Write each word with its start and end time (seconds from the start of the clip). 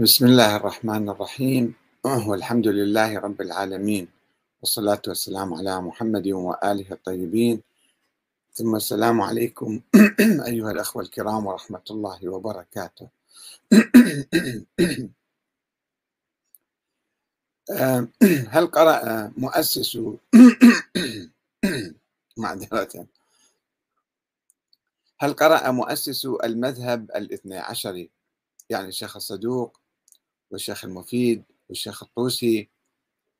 بسم 0.00 0.26
الله 0.26 0.56
الرحمن 0.56 1.08
الرحيم. 1.08 1.74
والحمد 2.04 2.68
لله 2.68 3.18
رب 3.18 3.40
العالمين. 3.40 4.08
والصلاة 4.60 5.02
والسلام 5.08 5.54
على 5.54 5.80
محمد 5.80 6.28
وآله 6.28 6.92
الطيبين. 6.92 7.62
ثم 8.52 8.76
السلام 8.76 9.20
عليكم 9.20 9.80
أيها 10.50 10.70
الأخوة 10.70 11.02
الكرام 11.02 11.46
ورحمة 11.46 11.82
الله 11.90 12.28
وبركاته. 12.28 13.08
هل 18.56 18.66
قرأ 18.66 19.32
مؤسس 19.36 19.98
معذرة. 22.42 23.06
هل 25.18 25.32
قرأ 25.32 25.70
مؤسس 25.70 26.26
المذهب 26.44 27.10
الاثني 27.16 27.58
عشري 27.58 28.10
يعني 28.70 28.88
الشيخ 28.88 29.16
الصدوق 29.16 29.79
والشيخ 30.50 30.84
المفيد 30.84 31.42
والشيخ 31.68 32.02
الطوسي 32.02 32.70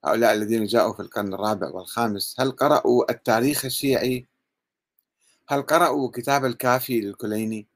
هؤلاء 0.05 0.35
الذين 0.35 0.67
جاءوا 0.67 0.93
في 0.93 1.01
القرن 1.01 1.35
الرابع 1.35 1.69
والخامس 1.69 2.41
هل 2.41 2.51
قرأوا 2.51 3.11
التاريخ 3.13 3.65
الشيعي؟ 3.65 4.27
هل 5.49 5.63
قرأوا 5.63 6.11
كتاب 6.11 6.45
الكافي 6.45 7.01
للكليني؟ 7.01 7.67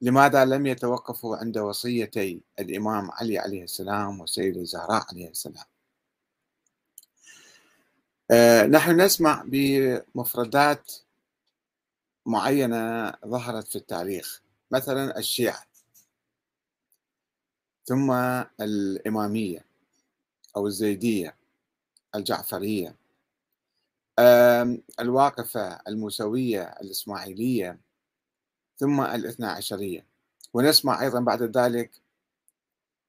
لماذا 0.00 0.44
لم 0.44 0.66
يتوقفوا 0.66 1.36
عند 1.36 1.58
وصيتي 1.58 2.42
الإمام 2.58 3.10
علي 3.10 3.38
عليه 3.38 3.64
السلام 3.64 4.20
والسيدة 4.20 4.60
الزهراء 4.60 5.04
عليه 5.12 5.28
السلام؟ 5.28 5.64
آه، 8.30 8.66
نحن 8.66 9.00
نسمع 9.00 9.44
بمفردات 9.46 10.92
معينة 12.26 13.12
ظهرت 13.26 13.68
في 13.68 13.76
التاريخ 13.76 14.42
مثلا 14.70 15.18
الشيعة. 15.18 15.65
ثم 17.86 18.12
الإمامية 18.60 19.64
أو 20.56 20.66
الزيدية 20.66 21.36
الجعفرية. 22.14 22.94
الواقفة 25.00 25.80
الموسوية 25.88 26.62
الإسماعيلية 26.62 27.78
ثم 28.78 29.00
الاثنى 29.00 29.46
عشرية. 29.46 30.06
ونسمع 30.54 31.02
أيضا 31.02 31.20
بعد 31.20 31.42
ذلك 31.42 31.90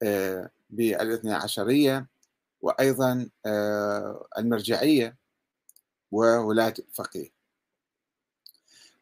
آه، 0.03 0.49
بالاثنى 0.69 1.33
عشرية 1.33 2.07
وأيضا 2.61 3.29
آه، 3.45 4.27
المرجعية 4.37 5.15
وولاة 6.11 6.73
الفقيه. 6.79 7.29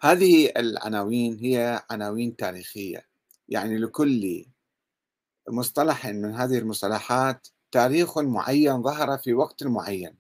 هذه 0.02 0.52
العناوين 0.58 1.38
هي 1.39 1.84
عناوين 1.89 2.36
تاريخية 2.36 3.06
يعني 3.50 3.78
لكل 3.78 4.45
مصطلح 5.50 6.08
من 6.08 6.36
هذه 6.36 6.58
المصطلحات 6.58 7.48
تاريخ 7.72 8.18
معين 8.18 8.84
ظهر 8.84 9.18
في 9.18 9.34
وقت 9.34 9.64
معين. 9.64 10.16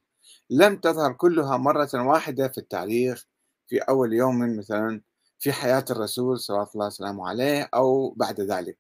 لم 0.49 0.77
تظهر 0.77 1.13
كلها 1.13 1.57
مرة 1.57 1.89
واحدة 1.93 2.47
في 2.47 2.57
التاريخ 2.57 3.27
في 3.67 3.79
أول 3.79 4.13
يوم 4.13 4.57
مثلا 4.57 5.01
في 5.39 5.51
حياة 5.53 5.85
الرسول 5.91 6.39
صلى 6.39 6.67
الله 6.75 6.85
وسلامه 6.87 7.29
عليه 7.29 7.69
أو 7.73 8.09
بعد 8.09 8.41
ذلك. 8.41 8.77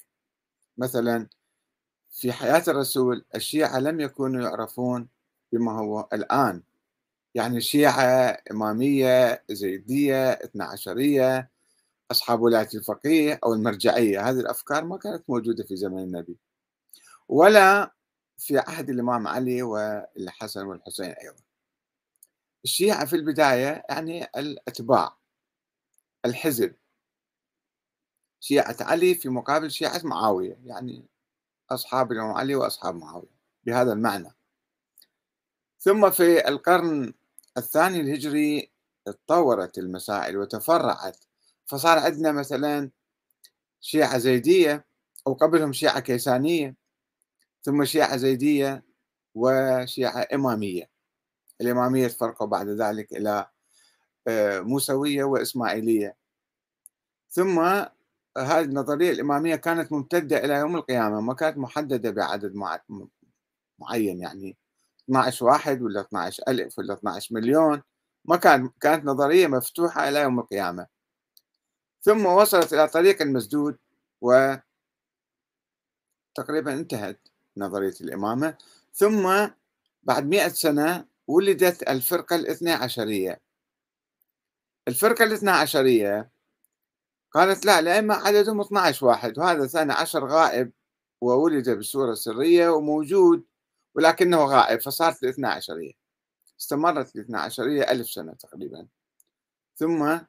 مثلا 0.77 1.27
في 2.11 2.31
حياة 2.33 2.63
الرسول 2.67 3.25
الشيعة 3.35 3.79
لم 3.79 3.99
يكونوا 3.99 4.41
يعرفون 4.43 5.07
بما 5.51 5.71
هو 5.79 6.07
الآن. 6.13 6.63
يعني 7.35 7.57
الشيعة 7.57 8.37
إمامية 8.51 9.43
زيدية 9.51 10.31
اثنا 10.31 10.65
عشرية 10.65 11.51
أصحاب 12.11 12.41
ولاية 12.41 12.69
الفقيه 12.75 13.39
أو 13.43 13.53
المرجعية 13.53 14.29
هذه 14.29 14.39
الأفكار 14.39 14.85
ما 14.85 14.97
كانت 14.97 15.29
موجودة 15.29 15.63
في 15.63 15.75
زمن 15.75 15.99
النبي. 16.03 16.37
ولا 17.27 17.95
في 18.37 18.57
عهد 18.57 18.89
الإمام 18.89 19.27
علي 19.27 19.61
والحسن 19.63 20.65
والحسين 20.65 21.11
أيضا. 21.11 21.43
الشيعة 22.63 23.05
في 23.05 23.15
البداية 23.15 23.83
يعني 23.89 24.23
الأتباع 24.37 25.17
الحزب. 26.25 26.75
شيعة 28.39 28.77
علي 28.81 29.15
في 29.15 29.29
مقابل 29.29 29.71
شيعة 29.71 30.01
معاوية 30.03 30.59
يعني 30.63 31.05
أصحاب 31.71 32.11
الإمام 32.11 32.31
علي 32.31 32.55
وأصحاب 32.55 32.95
معاوية 32.95 33.35
بهذا 33.63 33.93
المعنى. 33.93 34.35
ثم 35.79 36.09
في 36.11 36.47
القرن 36.47 37.13
الثاني 37.57 37.99
الهجري 38.01 38.71
تطورت 39.05 39.77
المسائل 39.77 40.37
وتفرعت 40.37 41.24
فصار 41.67 41.99
عندنا 41.99 42.31
مثلا 42.31 42.91
شيعة 43.81 44.17
زيدية 44.17 44.85
أو 45.27 45.33
قبلهم 45.33 45.73
شيعة 45.73 45.99
كيسانية 45.99 46.75
ثم 47.63 47.85
شيعة 47.85 48.17
زيدية 48.17 48.83
وشيعة 49.35 50.27
إمامية. 50.33 50.89
الإمامية 51.61 52.07
تفرقوا 52.07 52.47
بعد 52.47 52.67
ذلك 52.69 53.11
إلى 53.13 53.47
آه، 54.27 54.59
موسوية 54.59 55.23
وإسماعيلية. 55.23 56.17
ثم 57.29 57.59
هذه 58.37 58.61
النظرية 58.61 59.11
الإمامية 59.11 59.55
كانت 59.55 59.91
ممتدة 59.91 60.45
إلى 60.45 60.53
يوم 60.53 60.75
القيامة 60.75 61.21
ما 61.21 61.33
كانت 61.33 61.57
محددة 61.57 62.11
بعدد 62.11 62.55
معين 63.79 64.19
يعني. 64.19 64.57
12 65.09 65.45
واحد 65.45 65.81
ولا 65.81 66.01
12 66.01 66.43
ألف 66.47 66.79
ولا 66.79 66.93
12 66.93 67.35
مليون 67.35 67.81
ما 68.25 68.35
كان 68.37 68.69
كانت 68.81 69.05
نظرية 69.05 69.47
مفتوحة 69.47 70.09
إلى 70.09 70.21
يوم 70.21 70.39
القيامة. 70.39 70.94
ثم 72.05 72.25
وصلت 72.25 72.73
إلى 72.73 72.87
طريق 72.87 73.21
المسدود 73.21 73.77
و 74.21 74.55
تقريبا 76.35 76.73
انتهت 76.73 77.19
نظرية 77.57 77.93
الإمامة. 78.01 78.57
ثم 78.93 79.47
بعد 80.03 80.25
مئة 80.25 80.47
سنة 80.47 81.05
ولدت 81.27 81.89
الفرقة 81.89 82.35
الاثنى 82.35 82.71
عشرية. 82.71 83.41
الفرقة 84.87 85.23
الاثنى 85.23 85.51
عشرية 85.51 86.29
قالت 87.31 87.65
لا 87.65 87.79
الأئمة 87.79 88.15
عددهم 88.15 88.61
12 88.61 89.05
واحد 89.05 89.37
وهذا 89.37 89.67
ثاني 89.67 89.93
عشر 89.93 90.25
غائب 90.25 90.71
وولد 91.21 91.69
بصورة 91.69 92.13
سرية 92.13 92.69
وموجود 92.69 93.43
ولكنه 93.95 94.37
غائب 94.45 94.81
فصارت 94.81 95.23
الاثنى 95.23 95.47
عشرية. 95.47 95.93
استمرت 96.59 97.15
الاثنى 97.15 97.37
عشرية 97.37 97.83
ألف 97.91 98.09
سنة 98.09 98.33
تقريبا. 98.33 98.87
ثم 99.75 100.19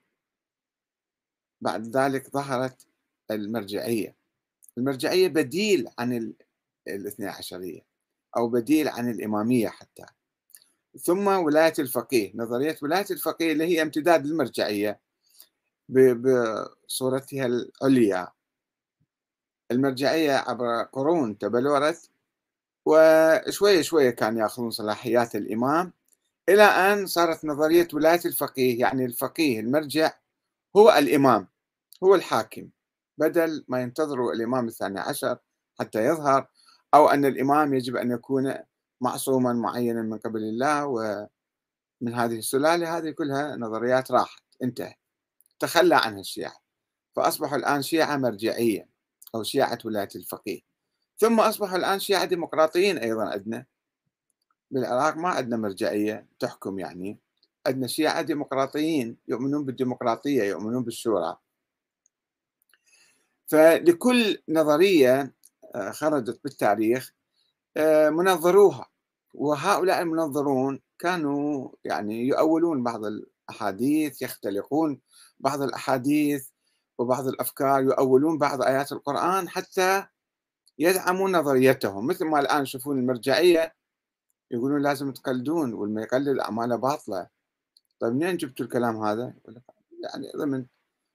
بعد 1.61 1.97
ذلك 1.97 2.31
ظهرت 2.31 2.87
المرجعية. 3.31 4.17
المرجعية 4.79 5.29
بديل 5.29 5.89
عن 5.99 6.35
الاثنى 6.89 7.27
عشرية 7.27 7.81
أو 8.37 8.49
بديل 8.49 8.89
عن 8.89 9.11
الإمامية 9.11 9.69
حتى. 9.69 10.07
ثم 11.03 11.27
ولاية 11.27 11.73
الفقيه 11.79 12.33
نظرية 12.35 12.77
ولاية 12.83 13.07
الفقيه 13.11 13.53
اللي 13.53 13.65
هي 13.65 13.83
امتداد 13.83 14.27
للمرجعية 14.27 15.01
بصورتها 15.89 17.47
العليا. 17.47 18.29
المرجعية 19.71 20.33
عبر 20.33 20.83
قرون 20.83 21.39
تبلورت 21.39 22.11
وشوية 22.87 23.83
شوية 23.83 24.11
كان 24.11 24.37
يأخذون 24.37 24.71
صلاحيات 24.71 25.37
الإمام. 25.37 25.93
إلى 26.49 26.63
أن 26.63 27.07
صارت 27.07 27.45
نظرية 27.45 27.89
ولاية 27.95 28.21
الفقيه 28.25 28.81
يعني 28.81 29.05
الفقيه 29.05 29.61
المرجع 29.61 30.13
هو 30.77 30.91
الإمام 30.91 31.49
هو 32.05 32.15
الحاكم. 32.15 32.71
بدل 33.19 33.65
ما 33.69 33.81
ينتظروا 33.83 34.33
الإمام 34.33 34.69
الثاني 34.69 35.01
عشر 35.01 35.39
حتى 35.81 36.05
يظهر 36.07 36.49
أو 36.95 37.09
أن 37.09 37.25
الإمام 37.25 37.75
يجب 37.75 37.97
أن 37.97 38.11
يكون 38.11 38.55
معصوما 39.01 39.53
معينا 39.53 40.03
من 40.03 40.19
قبل 40.19 40.43
الله 40.43 40.87
ومن 40.87 42.15
هذه 42.15 42.39
السلالة 42.39 42.99
هذه 42.99 43.11
كلها 43.11 43.57
نظريات 43.57 44.11
راحت 44.11 44.43
انتهى. 44.63 44.95
تخلى 45.59 45.97
عنها 45.97 46.21
الشيعة. 46.21 46.57
فأصبحوا 47.17 47.57
الآن 47.57 47.83
شيعة 47.83 48.17
مرجعية 48.17 48.89
أو 49.35 49.43
شيعة 49.43 49.79
ولاية 49.85 50.09
الفقيه. 50.17 50.61
ثم 51.19 51.41
أصبحوا 51.41 51.77
الآن 51.77 51.99
شيعة 51.99 52.25
ديمقراطيين 52.25 52.99
أيضا 52.99 53.25
عندنا. 53.25 53.67
بالعراق 54.71 55.17
ما 55.17 55.29
عندنا 55.29 55.57
مرجعية 55.57 56.27
تحكم 56.39 56.79
يعني. 56.79 57.19
عندنا 57.67 57.87
شيعة 57.87 58.23
ديمقراطيين 58.23 59.17
يؤمنون 59.29 59.65
بالديمقراطية 59.65 60.43
يؤمنون 60.43 60.85
بالشورى. 60.85 61.37
فلكل 63.47 64.43
نظرية 64.49 65.35
آه، 65.75 65.91
خرجت 65.91 66.41
بالتاريخ 66.45 67.13
آه، 67.77 68.11
منظروها. 68.11 68.91
وهؤلاء 69.35 70.03
المنظرون 70.03 70.81
كانوا 70.99 71.69
يعني 71.85 72.27
يؤولون 72.29 72.83
بعض 72.83 73.05
الأحاديث 73.05 74.23
يختلقون 74.23 75.01
بعض 75.41 75.63
الأحاديث 75.63 76.49
وبعض 76.99 77.27
الأفكار 77.27 77.83
يؤولون 77.83 78.39
بعض 78.39 78.63
آيات 78.63 78.93
القرآن 78.93 79.49
حتى 79.49 80.07
يدعمون 80.79 81.37
نظريتهم. 81.37 82.07
مثل 82.07 82.25
ما 82.25 82.41
الآن 82.41 82.63
يشوفون 82.63 82.99
المرجعية 82.99 83.75
يقولون 84.51 84.83
لازم 84.83 85.13
تقلدون 85.13 85.73
والما 85.75 86.03
يقلد 86.03 86.39
أعماله 86.39 86.77
باطلة. 86.77 87.36
طيب 88.01 88.13
منين 88.13 88.37
جبتوا 88.37 88.67
الكلام 88.67 88.97
هذا؟ 88.97 89.35
يعني 90.03 90.33
ضمن 90.37 90.67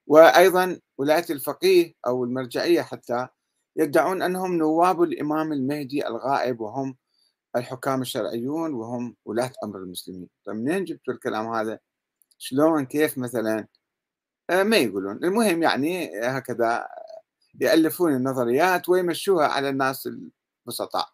وأيضا 0.08 0.80
ولاية 0.98 1.26
الفقيه 1.30 1.94
أو 2.08 2.24
المرجعية 2.24 2.82
حتى 2.82 3.28
يدعون 3.76 4.22
أنهم 4.22 4.54
نواب 4.58 5.04
الإمام 5.04 5.54
المهدي 5.54 6.08
الغائب 6.08 6.62
وهم 6.62 6.98
الحكام 7.56 8.02
الشرعيون 8.02 8.74
وهم 8.74 9.16
ولاة 9.26 9.52
أمر 9.64 9.78
المسلمين. 9.78 10.30
طيب 10.46 10.56
منين 10.56 10.84
جبتوا 10.86 11.14
الكلام 11.14 11.54
هذا؟ 11.54 11.80
شلون؟ 12.38 12.86
كيف 12.86 13.18
مثلا؟ 13.18 13.68
آه، 14.50 14.64
ما 14.64 14.78
يقولون. 14.78 15.18
المهم 15.24 15.64
يعني 15.64 16.20
هكذا 16.20 16.88
يألفون 17.62 18.16
النظريات 18.16 18.90
ويمشوها 18.90 19.48
على 19.48 19.70
الناس 19.70 20.10
البسطاء. 20.68 21.10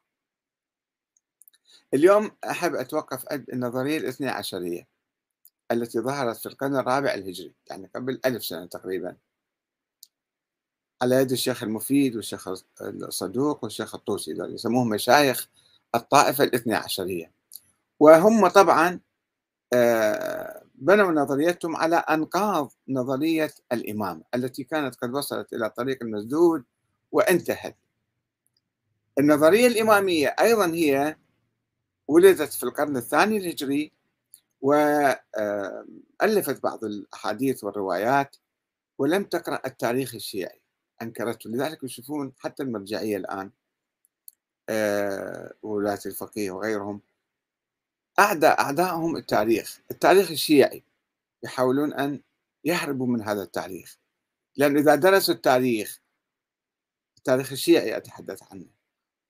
اليوم 1.93 2.31
أحب 2.49 2.75
أتوقف 2.75 3.25
عند 3.31 3.49
النظرية 3.49 3.97
الاثنى 3.97 4.29
عشرية. 4.29 4.96
التي 5.71 5.99
ظهرت 5.99 6.37
في 6.37 6.45
القرن 6.45 6.75
الرابع 6.75 7.13
الهجري 7.13 7.53
يعني 7.67 7.89
قبل 7.95 8.19
ألف 8.25 8.45
سنة 8.45 8.65
تقريبا. 8.65 9.15
على 11.01 11.15
يد 11.15 11.31
الشيخ 11.31 11.63
المفيد 11.63 12.15
والشيخ 12.15 12.49
الصدوق 12.81 13.63
والشيخ 13.63 13.95
الطوسي 13.95 14.31
يسموهم 14.31 14.89
مشايخ 14.89 15.49
الطائفة 15.95 16.43
الاثنى 16.43 16.75
عشرية. 16.75 17.31
وهم 17.99 18.47
طبعا 18.47 18.99
آه، 19.73 20.63
بنوا 20.75 21.11
نظريتهم 21.11 21.75
على 21.75 21.95
أنقاض 21.95 22.73
نظرية 22.87 23.51
الإمام 23.71 24.23
التي 24.35 24.63
كانت 24.63 24.95
قد 24.95 25.13
وصلت 25.13 25.53
إلى 25.53 25.69
طريق 25.69 26.03
المسدود 26.03 26.63
وانتهت. 27.11 27.77
النظرية 29.19 29.67
الإمامية 29.67 30.27
أيضا 30.27 30.67
هي 30.67 31.17
ولدت 32.07 32.53
في 32.53 32.63
القرن 32.63 32.97
الثاني 32.97 33.37
الهجري 33.37 33.91
وألفت 34.61 36.63
بعض 36.63 36.83
الأحاديث 36.83 37.63
والروايات 37.63 38.35
ولم 38.97 39.23
تقرأ 39.23 39.61
التاريخ 39.65 40.15
الشيعي 40.15 40.61
أنكرته. 41.01 41.49
لذلك 41.49 41.83
يشوفون 41.83 42.33
حتى 42.39 42.63
المرجعية 42.63 43.17
الآن 43.17 43.51
آه، 44.69 45.53
ولاة 45.63 45.99
الفقيه 46.05 46.51
وغيرهم 46.51 47.01
أعدى 48.19 48.47
أعدائهم 48.47 49.17
التاريخ 49.17 49.79
التاريخ 49.91 50.31
الشيعي 50.31 50.83
يحاولون 51.43 51.93
أن 51.93 52.21
يهربوا 52.65 53.07
من 53.07 53.21
هذا 53.21 53.43
التاريخ. 53.43 53.97
لأن 54.55 54.77
إذا 54.77 54.95
درسوا 54.95 55.33
التاريخ 55.33 56.01
التاريخ 57.17 57.51
الشيعي 57.51 57.97
أتحدث 57.97 58.43
عنه. 58.51 58.65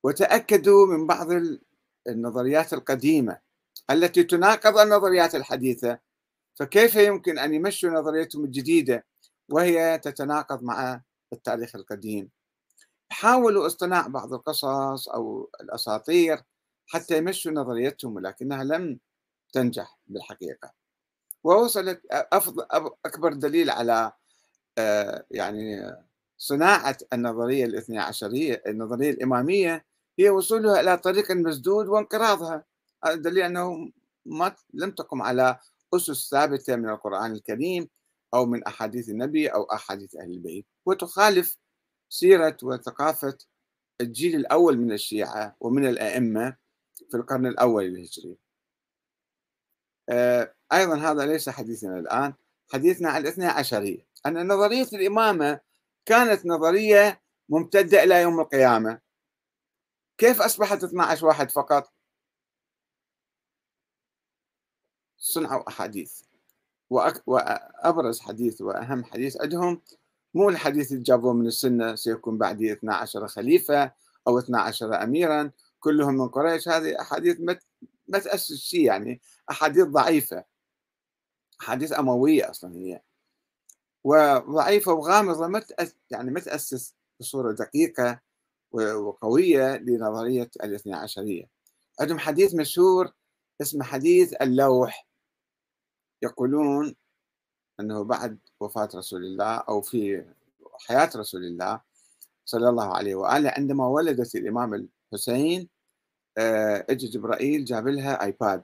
وتأكدوا 0.03 0.87
من 0.87 1.07
بعض 1.07 1.27
النظريات 2.07 2.73
القديمة 2.73 3.39
التي 3.91 4.23
تناقض 4.23 4.77
النظريات 4.77 5.35
الحديثة 5.35 5.99
فكيف 6.55 6.95
يمكن 6.95 7.39
أن 7.39 7.53
يمشوا 7.53 7.89
نظريتهم 7.89 8.45
الجديدة 8.45 9.05
وهي 9.49 9.99
تتناقض 9.99 10.63
مع 10.63 11.01
التاريخ 11.33 11.75
القديم؟ 11.75 12.29
حاولوا 13.11 13.67
اصطناع 13.67 14.07
بعض 14.07 14.33
القصص 14.33 15.09
أو 15.09 15.49
الأساطير 15.61 16.43
حتى 16.87 17.17
يمشوا 17.17 17.51
نظريتهم 17.51 18.15
ولكنها 18.15 18.63
لم 18.63 18.99
تنجح 19.53 19.99
بالحقيقة. 20.07 20.71
ووصلت 21.43 22.01
أفضل 22.11 22.65
أكبر 23.05 23.33
دليل 23.33 23.69
على 23.69 24.11
آه، 24.77 25.25
يعني 25.31 25.95
صناعة 26.37 26.97
النظرية 27.13 27.65
الاثنى 27.65 27.99
عشرية 27.99 28.63
النظرية 28.67 29.09
الإمامية 29.11 29.85
هي 30.19 30.29
وصولها 30.29 30.79
إلى 30.81 30.97
طريق 30.97 31.31
مسدود 31.31 31.87
وانقراضها. 31.87 32.65
هذا 33.05 33.15
دليل 33.15 33.43
أنه 33.43 33.91
ما 34.25 34.55
لم 34.73 34.91
تقم 34.91 35.21
على 35.21 35.59
أسس 35.95 36.29
ثابتة 36.29 36.75
من 36.75 36.89
القرآن 36.89 37.31
الكريم 37.31 37.89
أو 38.33 38.45
من 38.45 38.63
أحاديث 38.63 39.09
النبي 39.09 39.47
أو 39.47 39.63
أحاديث 39.63 40.15
أهل 40.15 40.31
البيت 40.31 40.65
وتخالف 40.85 41.57
سيرة 42.09 42.57
وثقافة 42.63 43.37
الجيل 44.01 44.35
الأول 44.35 44.77
من 44.77 44.91
الشيعة 44.91 45.55
ومن 45.59 45.85
الأئمة 45.85 46.55
في 47.11 47.17
القرن 47.17 47.45
الأول 47.45 47.85
الهجري 47.85 48.37
آه، 50.09 50.53
أيضا 50.73 50.97
هذا 50.97 51.25
ليس 51.25 51.49
حديثنا 51.49 51.99
الآن 51.99 52.33
حديثنا 52.73 53.09
عن 53.09 53.21
الاثنى 53.21 53.45
عشرية. 53.45 54.07
أن 54.25 54.47
نظرية 54.47 54.87
الإمامة 54.93 55.59
كانت 56.05 56.45
نظرية 56.45 57.21
ممتدة 57.49 58.03
إلى 58.03 58.21
يوم 58.21 58.39
القيامة. 58.39 58.99
كيف 60.17 60.41
أصبحت 60.41 60.83
12 60.83 61.25
واحد 61.25 61.51
فقط؟ 61.51 61.93
صنعوا 65.17 65.69
أحاديث 65.69 66.21
وأبرز 67.25 68.19
حديث 68.19 68.61
وأهم 68.61 69.03
حديث 69.03 69.41
عندهم 69.41 69.81
مو 70.33 70.49
الحديث 70.49 70.91
اللي 70.91 71.03
جابوه 71.03 71.33
من 71.33 71.47
السنة 71.47 71.95
سيكون 71.95 72.37
بعدي 72.37 72.73
12 72.73 73.27
خليفة 73.27 73.91
أو 74.27 74.39
12 74.39 75.03
أميرا 75.03 75.51
كلهم 75.79 76.13
من 76.13 76.27
قريش. 76.27 76.69
هذه 76.69 77.01
أحاديث 77.01 77.39
ما 78.07 78.19
تأسس 78.19 78.53
شيء 78.53 78.81
يعني 78.85 79.21
أحاديث 79.51 79.85
ضعيفة. 79.85 80.43
أحاديث 81.61 81.93
أموية 81.99 82.49
أصلا 82.49 82.75
هي. 82.75 83.01
وضعيفة 84.03 84.93
وغامضة 84.93 85.47
ما 85.47 85.63
يعني 86.09 86.31
ما 86.31 86.39
تأسس 86.39 86.95
بصورة 87.19 87.51
دقيقة 87.51 88.21
وقوية 88.71 89.77
لنظرية 89.77 90.51
الاثنى 90.63 90.93
عشرية. 90.95 91.49
عندهم 91.99 92.19
حديث 92.19 92.55
مشهور 92.55 93.11
اسمه 93.61 93.83
حديث 93.83 94.33
اللوح. 94.41 95.06
يقولون 96.21 96.95
أنه 97.79 98.03
بعد 98.03 98.39
وفاة 98.59 98.89
رسول 98.95 99.25
الله 99.25 99.55
أو 99.57 99.81
في 99.81 100.25
حياة 100.87 101.09
رسول 101.15 101.45
الله 101.45 101.81
صلى 102.45 102.69
الله 102.69 102.95
عليه 102.95 103.15
وآله 103.15 103.49
عندما 103.57 103.87
ولدت 103.87 104.35
الإمام 104.35 104.73
الحسين 105.13 105.69
آه، 106.37 106.85
اجى 106.89 107.07
جبرائيل 107.07 107.65
جاب 107.65 107.87
لها 107.87 108.23
iPad 108.23 108.63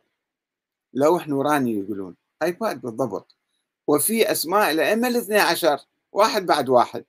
لوح 0.94 1.28
نوراني 1.28 1.80
يقولون 1.80 2.16
iPad 2.44 2.82
بالضبط. 2.82 3.38
وفي 3.88 4.32
أسماء 4.32 4.72
الأئمة 4.72 5.08
الاثني 5.08 5.38
عشر 5.38 5.80
واحد 6.12 6.46
بعد 6.46 6.70
واحد 6.70 7.06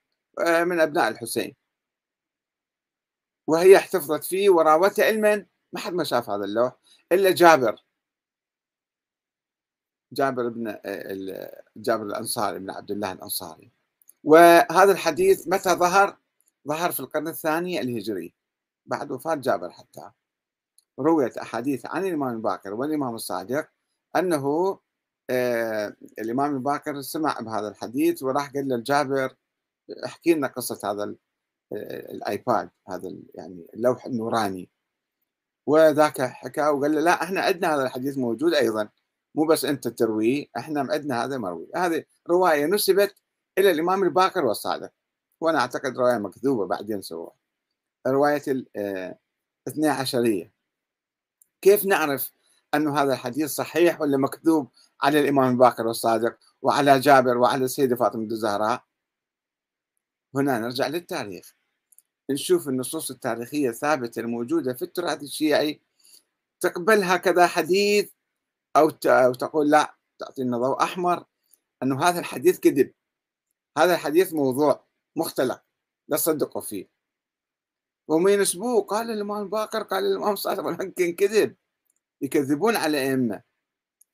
آه، 0.47 0.65
من 0.65 0.81
أبناء 0.81 1.09
الحسين. 1.09 1.57
وهي 3.47 3.77
احتفظت 3.77 4.25
فيه 4.25 4.51
وراوته 4.51 5.05
علما 5.05 5.47
ما 5.73 5.81
حد 5.81 5.93
ما 5.93 6.05
شاف 6.05 6.31
هذا 6.31 6.45
اللوح 6.45 6.73
إلا 7.13 7.31
جابر. 7.31 7.84
جابر 10.15 10.49
بن 10.49 10.69
آه، 10.85 11.63
جابر 11.77 12.03
الأنصاري 12.07 12.59
بن 12.59 12.71
عبد 12.71 12.91
الله 12.91 13.13
الأنصاري. 13.13 13.71
وهذا 14.25 14.93
الحديث 14.93 15.49
متى 15.49 15.71
ظهر؟ 15.71 16.17
ظهر 16.69 16.93
في 16.93 17.01
القرن 17.01 17.29
الثاني 17.29 17.81
الهجري 17.81 18.35
بعد 18.87 19.11
وفاة 19.13 19.35
جابر 19.35 19.71
حتى. 19.71 20.11
رويت 20.99 21.39
أحاديث 21.39 21.87
عن 21.87 22.05
الإمام 22.05 22.35
الباكر 22.37 22.75
والإمام 22.75 23.15
الصادق 23.15 23.69
أنه 24.17 24.79
آه 25.31 25.97
الإمام 26.19 26.55
الباكر 26.57 27.01
سمع 27.03 27.41
بهذا 27.41 27.69
الحديث 27.69 28.23
وراح 28.23 28.51
قال 28.53 28.69
للجابر 28.69 29.37
احكي 30.05 30.35
لنا 30.35 30.47
قصة 30.47 30.91
هذا 30.93 31.05
آه، 31.73 32.13
الآيباد 32.13 32.71
هذا 32.89 33.13
يعني 33.35 33.67
اللوح 33.75 34.07
النوراني. 34.07 34.71
وذاك 35.67 36.23
حكى 36.23 36.61
وقال 36.69 36.93
له 36.95 37.01
لا 37.01 37.23
إحنا 37.23 37.41
عندنا 37.41 37.75
هذا 37.75 37.83
الحديث 37.87 38.19
موجود 38.19 38.55
أيضا. 38.55 38.89
مو 39.35 39.45
بس 39.45 39.65
أنت 39.65 39.89
ترويه 39.89 40.47
إحنا 40.57 40.81
عندنا 40.81 41.25
هذا 41.25 41.39
مروي. 41.39 41.69
هذه 41.77 42.05
رواية 42.31 42.67
نسبت 42.67 43.15
إلى 43.59 43.71
الإمام 43.71 44.03
الباكر 44.03 44.45
والصادق 44.45 44.93
وأنا 45.41 45.59
أعتقد 45.59 45.99
رواية 45.99 46.19
مكذوبة 46.19 46.67
بعدين 46.67 47.03
سووها 47.03 47.35
رواية 48.07 48.43
الاثنى 48.49 49.89
عشرية. 49.89 50.53
كيف 51.63 51.85
نعرف 51.85 52.33
أن 52.75 52.89
هذا 52.89 53.13
الحديث 53.13 53.51
صحيح 53.51 54.01
ولا 54.01 54.17
مكذوب 54.17 54.69
على 55.03 55.21
الإمام 55.21 55.51
الباقر 55.51 55.87
والصادق 55.87 56.39
وعلى 56.63 57.01
جابر 57.01 57.39
وعلى 57.39 57.65
السيدة 57.65 57.97
فاطمة 57.97 58.25
الزهراء؟ 58.25 58.85
هنا 60.35 60.59
نرجع 60.59 60.87
للتاريخ. 60.87 61.55
نشوف 62.31 62.69
النصوص 62.69 63.11
التاريخية 63.11 63.69
الثابتة 63.71 64.21
الموجودة 64.21 64.75
في 64.75 64.83
التراث 64.83 65.23
الشيعي 65.23 65.81
تقبل 66.61 67.05
هكذا 67.05 67.47
حديث 67.47 68.11
أو 68.77 68.91
تقول 69.33 69.71
لا 69.71 69.95
تعطينا 70.19 70.59
ضوء 70.59 70.83
أحمر 70.83 71.25
أنه 71.83 72.03
هذا 72.03 72.21
الحديث 72.21 72.59
كذب. 72.59 72.93
هذا 73.79 73.95
الحديث 73.95 74.33
موضوع 74.33 74.85
مختلق 75.17 75.63
لا 76.09 76.17
تصدقوا 76.17 76.63
فيه. 76.63 76.89
وهم 78.09 78.29
ينسبوه 78.29 78.83
قال 78.83 79.11
الإمام 79.11 79.49
باكر 79.49 79.83
قال 79.83 80.05
الإمام 80.05 80.37
صادق 80.37 80.65
ولكن 80.65 81.15
كذب. 81.15 81.57
يكذبون 82.21 82.77
على 82.77 82.99
الأئمة 82.99 83.43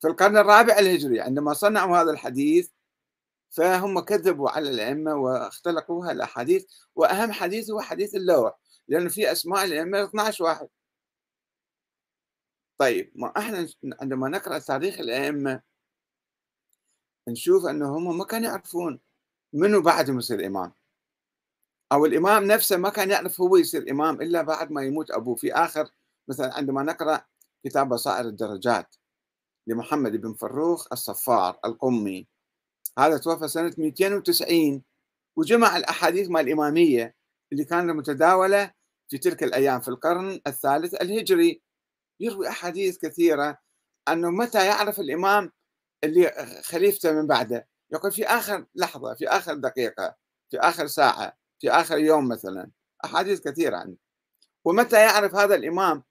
في 0.01 0.09
القرن 0.09 0.37
الرابع 0.37 0.79
الهجري 0.79 1.21
عندما 1.21 1.55
صنعوا 1.55 1.99
هذا 1.99 2.11
الحديث 2.11 2.71
فهم 3.51 4.01
كذبوا 4.01 4.51
على 4.51 4.71
الأئمة 4.71 5.15
واختلقوا 5.15 6.13
الأحاديث. 6.13 6.65
وأهم 6.95 7.33
حديث 7.33 7.71
هو 7.71 7.81
حديث 7.81 8.15
اللوح 8.15 8.59
لأنه 8.89 9.09
في 9.09 9.33
أسماء 9.33 9.65
الأئمة 9.65 10.05
12 10.05 10.45
واحد. 10.45 10.69
طيب 12.81 13.13
ما 13.15 13.33
إحنا 13.39 13.69
عندما 14.01 14.29
نقرأ 14.29 14.59
تاريخ 14.59 15.01
الأئمة 15.01 15.63
نشوف 17.29 17.67
أنه 17.67 17.97
هم 17.97 18.19
ما 18.19 18.25
كانوا 18.25 18.49
يعرفون 18.49 19.01
منو 19.53 19.83
بعدهم 19.83 20.19
يصير 20.19 20.47
إمام 20.47 20.73
أو 21.93 22.07
الإمام 22.07 22.45
نفسه 22.45 22.77
ما 22.77 22.89
كان 22.89 23.11
يعرف 23.11 23.41
هو 23.41 23.57
يصير 23.57 23.91
إمام 23.91 24.23
إلا 24.23 24.43
بعد 24.43 24.71
ما 24.71 24.83
يموت 24.83 25.11
أبوه. 25.11 25.37
في 25.37 25.53
آخر 25.55 25.91
مثلا 26.29 26.55
عندما 26.55 26.83
نقرأ 26.83 27.25
كتاب 27.65 27.89
بصائر 27.89 28.25
الدرجات 28.27 28.97
لمحمد 29.67 30.17
بن 30.17 30.35
فروخ 30.35 30.87
الصفار 30.93 31.59
القمي 31.65 32.27
هذا 32.99 33.19
توفى 33.19 33.49
سنة 33.49 33.75
290 33.79 34.83
وجمع 35.37 35.77
الأحاديث 35.77 36.29
مال 36.31 36.41
الإمامية 36.41 37.15
اللي 37.53 37.65
كانت 37.65 37.91
متداولة 37.91 38.73
في 39.09 39.19
تلك 39.19 39.43
الأيام 39.43 39.81
في 39.81 39.89
القرن 39.89 40.41
الثالث 40.47 40.95
الهجري. 40.95 41.70
يروي 42.21 42.49
أحاديث 42.49 42.99
كثيرة 42.99 43.59
أنه 44.09 44.31
متى 44.31 44.67
يعرف 44.67 45.01
الإمام 45.01 45.53
اللي 46.05 46.31
خليفته 46.65 47.13
من 47.13 47.27
بعده؟ 47.27 47.69
يقول 47.93 48.13
في 48.13 48.27
آخر 48.27 48.67
لحظة 48.75 49.15
في 49.15 49.29
آخر 49.29 49.55
دقيقة 49.55 50.17
في 50.51 50.59
آخر 50.59 50.87
ساعة 50.87 51.39
في 51.61 51.71
آخر 51.71 51.99
يوم 51.99 52.29
مثلا. 52.29 52.71
أحاديث 53.05 53.41
كثيرة 53.41 53.77
عنه. 53.77 53.97
ومتى 54.65 54.97
يعرف 54.97 55.35
هذا 55.35 55.55
الإمام 55.55 56.03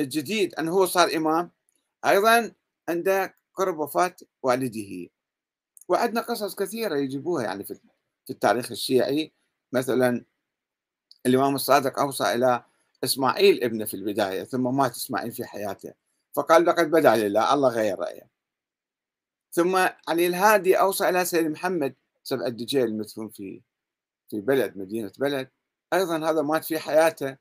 الجديد 0.00 0.54
أنه 0.54 0.72
هو 0.72 0.86
صار 0.86 1.16
إمام؟ 1.16 1.50
أيضا 2.06 2.52
عند 2.88 3.32
قرب 3.54 3.78
وفاة 3.78 4.16
والده. 4.42 5.08
وعندنا 5.88 6.20
قصص 6.20 6.54
كثيرة 6.54 6.96
يجيبوها 6.96 7.44
يعني 7.44 7.64
في 7.64 7.80
التاريخ 8.30 8.70
الشيعي. 8.70 9.32
مثلا 9.72 10.24
الإمام 11.26 11.54
الصادق 11.54 11.98
أوصى 11.98 12.34
إلى 12.34 12.64
إسماعيل 13.04 13.64
ابنه 13.64 13.84
في 13.84 13.94
البداية 13.94 14.44
ثم 14.44 14.76
مات 14.76 14.90
إسماعيل 14.96 15.32
في 15.32 15.44
حياته. 15.44 15.92
فقال 16.36 16.64
لقد 16.64 16.90
بدأ 16.90 17.16
لله 17.16 17.54
الله 17.54 17.68
غير 17.68 17.98
رأيه. 17.98 18.30
ثم 19.52 19.76
علي 20.08 20.26
الهادي 20.26 20.80
أوصى 20.80 21.08
إلى 21.08 21.24
سيد 21.24 21.46
محمد 21.46 21.94
سبع 22.22 22.46
الدجيل 22.46 22.84
المدفون 22.84 23.28
في 23.28 23.62
في 24.30 24.40
بلد 24.40 24.76
مدينة 24.78 25.12
بلد. 25.18 25.50
أيضا 25.92 26.30
هذا 26.30 26.42
مات 26.42 26.64
في 26.64 26.78
حياته 26.78 27.36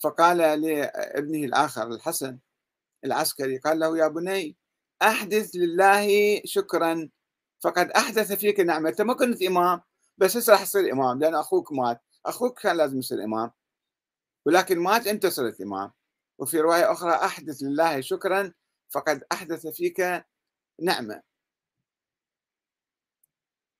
فقال 0.00 0.36
لابنه 0.38 1.44
الآخر 1.44 1.88
الحسن 1.88 2.38
العسكري 3.04 3.58
قال 3.58 3.78
له 3.78 3.98
يا 3.98 4.08
بني 4.08 4.56
أحدث 5.02 5.50
لله 5.54 6.40
شكرا 6.44 7.08
فقد 7.60 7.90
أحدث 7.90 8.32
فيك 8.32 8.60
نعمة. 8.60 8.88
أنت 8.88 9.02
ما 9.02 9.14
كنت 9.14 9.42
إمام 9.42 9.80
بس 10.18 10.36
هسه 10.36 10.52
راح 10.52 10.64
تصير 10.64 10.92
إمام 10.92 11.18
لأن 11.20 11.34
أخوك 11.34 11.72
مات. 11.72 12.00
أخوك 12.26 12.60
كان 12.62 12.76
لازم 12.76 12.98
يصير 12.98 13.24
إمام. 13.24 13.50
ولكن 14.48 14.78
مات 14.78 15.06
أنت 15.06 15.26
صرت 15.26 15.60
إمام. 15.60 15.92
وفي 16.38 16.60
رواية 16.60 16.92
أخرى 16.92 17.12
أحدث 17.12 17.62
لله 17.62 18.00
شكرا 18.00 18.52
فقد 18.90 19.24
أحدث 19.32 19.66
فيك 19.66 20.24
نعمة. 20.82 21.22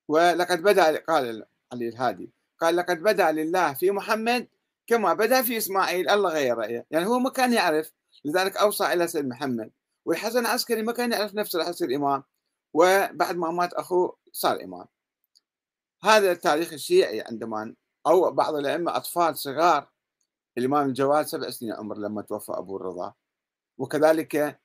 ولقد 0.07 0.61
بدأ 0.61 0.97
قال 0.97 1.45
علي 1.73 1.87
الهادي 1.87 2.31
قال 2.59 2.75
لقد 2.75 2.97
بدأ 3.03 3.31
لله 3.31 3.73
في 3.73 3.91
محمد 3.91 4.47
كما 4.87 5.13
بدأ 5.13 5.41
في 5.41 5.57
إسماعيل 5.57 6.09
الله 6.09 6.29
غير 6.29 6.57
رأيه. 6.57 6.85
يعني 6.91 7.05
هو 7.05 7.19
ما 7.19 7.29
كان 7.29 7.53
يعرف 7.53 7.91
لذلك 8.25 8.57
أوصى 8.57 8.93
إلى 8.93 9.07
سيد 9.07 9.25
محمد. 9.25 9.71
والحسن 10.05 10.39
العسكري 10.39 10.81
ما 10.81 10.91
كان 10.91 11.11
يعرف 11.11 11.35
نفسه 11.35 11.59
راح 11.59 11.67
يصير 11.67 11.95
إمام. 11.95 12.23
وبعد 12.73 13.35
ما 13.35 13.51
مات 13.51 13.73
أخوه 13.73 14.17
صار 14.31 14.63
إمام. 14.63 14.85
هذا 16.03 16.31
التاريخ 16.31 16.73
الشيعي 16.73 17.21
عندما 17.21 17.75
أو 18.07 18.31
بعض 18.31 18.55
الأئمة 18.55 18.97
أطفال 18.97 19.37
صغار 19.37 19.89
الإمام 20.57 20.89
الجواد 20.89 21.25
سبع 21.25 21.49
سنين 21.49 21.73
عمر 21.73 21.97
لما 21.97 22.21
توفى 22.21 22.51
أبو 22.51 22.77
الرضا. 22.77 23.13
وكذلك 23.77 24.59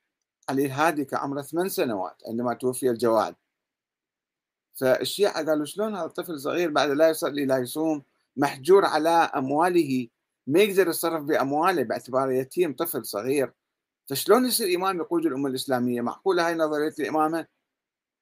علي 0.48 0.66
الهادي 0.66 1.04
كعمره 1.04 1.42
ثمان 1.42 1.68
سنوات 1.68 2.22
عندما 2.28 2.54
توفي 2.54 2.90
الجواد. 2.90 3.34
فالشيعة 4.74 5.46
قالوا 5.46 5.64
شلون 5.64 5.94
هذا 5.94 6.04
الطفل 6.04 6.40
صغير 6.40 6.70
بعد 6.70 6.90
لا 6.90 7.08
يصلي 7.08 7.44
لا 7.46 7.58
يصوم 7.58 8.02
محجور 8.36 8.84
على 8.84 9.08
أمواله 9.08 10.08
ما 10.46 10.60
يقدر 10.60 10.88
يتصرف 10.88 11.24
بأمواله 11.24 11.82
باعتباره 11.82 12.32
يتيم 12.32 12.72
طفل 12.74 13.06
صغير. 13.06 13.52
فشلون 14.06 14.46
يصير 14.46 14.76
إمام 14.76 14.96
يقود 14.98 15.26
الأمة 15.26 15.48
الإسلامية؟ 15.48 16.00
معقولة 16.00 16.46
هاي 16.46 16.54
نظرية 16.54 16.94
الإمامة؟ 16.98 17.46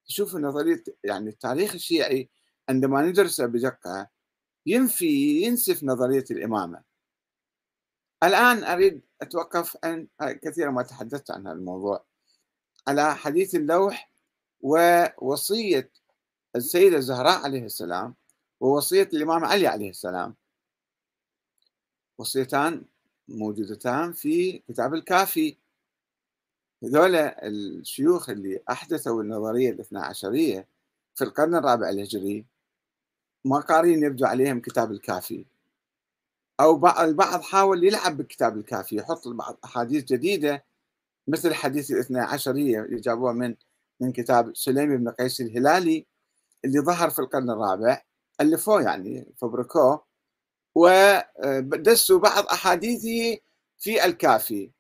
شوفوا 0.07 0.41
نظرية 0.41 0.85
يعني 1.05 1.31
التاريخ 1.31 1.75
الشيعي 1.75 2.31
عندما 2.69 3.03
ندرسه 3.03 3.47
بدقة 3.47 4.09
ينفي 4.67 5.43
ينسف 5.43 5.85
نظرية 5.85 6.25
الإمامة. 6.31 6.92
الآن 8.23 8.65
أريد 8.65 9.01
أتوقف 9.23 9.77
عن 9.85 10.09
كثيرا 10.21 10.71
ما 10.71 10.83
تحدثت 10.83 11.31
عن 11.31 11.47
هذا 11.47 11.57
الموضوع 11.57 12.05
على 12.89 13.15
حديث 13.17 13.55
اللوح 13.55 14.11
ووصية 14.61 15.91
السيدة 16.57 16.97
الزهراء 16.97 17.45
عليه 17.45 17.65
السلام 17.65 18.15
ووصية 18.61 19.09
الإمام 19.13 19.45
علي 19.45 19.67
عليه 19.67 19.91
السلام. 19.91 20.35
وصيتان 22.19 22.85
موجودتان 23.29 24.13
في 24.13 24.59
كتاب 24.59 24.95
الكافي. 24.95 25.57
هذول 26.85 27.15
الشيوخ 27.17 28.31
اللي 28.31 28.63
أحدثوا 28.71 29.23
النظرية 29.23 29.71
الاثنى 29.71 29.99
عشرية 29.99 30.69
في 31.15 31.25
القرن 31.25 31.55
الرابع 31.55 31.89
الهجري 31.91 32.45
ما 33.45 33.61
قارين 33.61 34.03
يبدو 34.03 34.27
عليهم 34.27 34.61
كتاب 34.61 34.93
الكافي. 34.93 35.45
أو 36.63 36.77
بعض 36.77 37.01
البعض 37.09 37.41
حاول 37.43 37.85
يلعب 37.85 38.17
بالكتاب 38.17 38.57
الكافي 38.57 38.97
يحط 38.97 39.29
بعض 39.29 39.59
أحاديث 39.65 40.05
جديدة 40.05 40.65
مثل 41.29 41.55
حديث 41.55 41.91
الاثنى 41.91 42.21
عشرية 42.21 42.81
اللي 42.83 43.01
جابوها 43.01 43.33
من 43.33 43.55
من 44.01 44.13
كتاب 44.13 44.57
سليم 44.57 44.97
بن 44.97 45.09
قيس 45.11 45.41
الهلالي 45.41 46.07
اللي 46.65 46.81
ظهر 46.81 47.11
في 47.11 47.19
القرن 47.19 47.51
الرابع 47.51 48.03
ألفوه 48.41 48.83
يعني 48.83 49.35
فبركوه 49.39 50.05
ودسوا 50.75 52.19
بعض 52.19 52.45
أحاديثه 52.47 53.41
في 53.79 54.05
الكافي. 54.05 54.71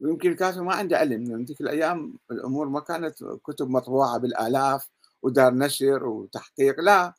ويمكن 0.00 0.30
الكافي 0.30 0.60
ما 0.60 0.74
عنده 0.74 0.98
علم 0.98 1.24
لأن 1.24 1.44
تلك 1.46 1.60
الأيام 1.60 2.18
الأمور 2.30 2.68
ما 2.68 2.80
كانت 2.80 3.24
كتب 3.44 3.70
مطبوعة 3.70 4.18
بالآلاف 4.18 4.88
ودار 5.22 5.54
نشر 5.54 6.06
وتحقيق 6.06 6.80
لا 6.80 7.14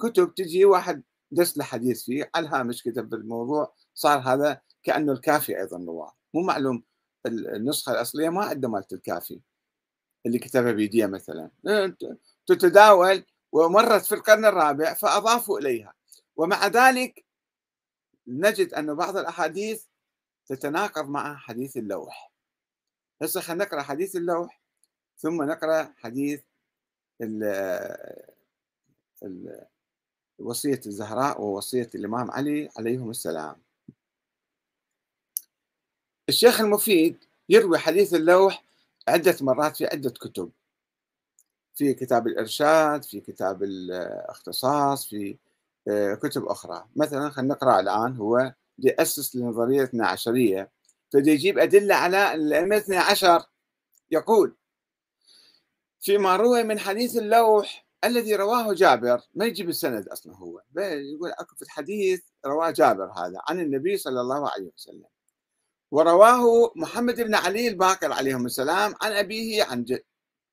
كتب 0.00 0.34
تجي 0.34 0.64
واحد 0.64 1.02
دس 1.30 1.58
له 1.58 1.64
حديث 1.64 2.04
فيه 2.04 2.30
على 2.34 2.46
الهامش 2.48 2.82
كتب 2.82 3.08
بالموضوع 3.08 3.74
صار 3.94 4.18
هذا 4.18 4.60
كأنه 4.82 5.12
الكافي 5.12 5.60
أيضا 5.60 5.78
رواة. 5.78 6.16
مو 6.34 6.42
معلوم 6.42 6.82
النسخة 7.26 7.92
الأصلية 7.92 8.28
ما 8.28 8.44
عنده 8.44 8.68
مالت 8.68 8.92
الكافي 8.92 9.40
اللي 10.26 10.38
كتبها 10.38 10.72
بيدية 10.72 11.06
مثلا. 11.06 11.50
تتداول 12.46 13.24
ومرت 13.52 14.04
في 14.04 14.14
القرن 14.14 14.44
الرابع 14.44 14.94
فأضافوا 14.94 15.58
إليها. 15.58 15.94
ومع 16.36 16.66
ذلك 16.66 17.24
نجد 18.26 18.74
أن 18.74 18.94
بعض 18.94 19.16
الأحاديث 19.16 19.84
تتناقض 20.46 21.08
مع 21.08 21.36
حديث 21.36 21.76
اللوح. 21.76 22.32
هسه 23.22 23.40
خلينا 23.40 23.64
نقرأ 23.64 23.82
حديث 23.82 24.16
اللوح 24.16 24.62
ثم 25.18 25.42
نقرأ 25.42 25.94
حديث 25.96 26.42
ال 27.20 27.42
ال 29.22 29.66
وصية 30.38 30.80
الزهراء 30.86 31.40
ووصية 31.42 31.90
الإمام 31.94 32.30
علي 32.30 32.68
عليهم 32.76 33.10
السلام. 33.10 33.56
الشيخ 36.28 36.60
المفيد 36.60 37.24
يروي 37.48 37.78
حديث 37.78 38.14
اللوح 38.14 38.64
عدة 39.08 39.36
مرات 39.40 39.76
في 39.76 39.86
عدة 39.86 40.10
كتب. 40.10 40.50
في 41.74 41.94
كتاب 41.94 42.26
الإرشاد 42.26 43.04
في 43.04 43.20
كتاب 43.20 43.62
الاختصاص 43.62 45.08
في 45.08 45.36
آه، 45.88 46.14
كتب 46.14 46.44
أخرى. 46.44 46.86
مثلا 46.96 47.30
خلينا 47.30 47.54
نقرأ 47.54 47.80
الآن 47.80 48.16
هو 48.16 48.54
يأسس 48.78 49.36
لنظرية 49.36 49.90
عشرية. 49.94 50.70
فدي 51.12 51.30
يجيب 51.30 51.58
أدلة 51.58 51.94
على 51.94 52.34
الأئمة 52.34 52.84
عشر. 52.90 53.42
يقول 54.10 54.56
فيما 56.00 56.36
روي 56.36 56.62
من 56.62 56.78
حديث 56.78 57.16
اللوح 57.16 57.85
الذي 58.04 58.36
رواه 58.36 58.72
جابر 58.74 59.20
ما 59.34 59.44
يجيب 59.46 59.68
السند 59.68 60.08
أصلا 60.08 60.36
هو 60.36 60.62
يقول 60.76 61.30
أكو 61.30 61.56
في 61.56 61.62
الحديث 61.62 62.22
رواه 62.46 62.70
جابر 62.70 63.12
هذا 63.12 63.40
عن 63.48 63.60
النبي 63.60 63.96
صلى 63.96 64.20
الله 64.20 64.50
عليه 64.50 64.70
وسلم. 64.76 65.04
ورواه 65.90 66.72
محمد 66.76 67.20
بن 67.20 67.34
علي 67.34 67.68
الباقر 67.68 68.12
عليهم 68.12 68.46
السلام 68.46 68.94
عن 69.02 69.12
أبيه 69.12 69.64
عن 69.64 69.84
جد 69.84 70.04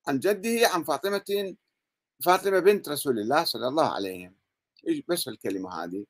عن 0.07 0.19
جده 0.19 0.67
عن 0.67 0.83
فاطمة 0.83 1.55
فاطمة 2.25 2.59
بنت 2.59 2.89
رسول 2.89 3.19
الله 3.19 3.43
صلى 3.43 3.67
الله 3.67 3.93
عليه 3.95 4.33
وسلم 4.83 5.03
بس 5.07 5.27
الكلمة 5.27 5.83
هذه. 5.83 6.05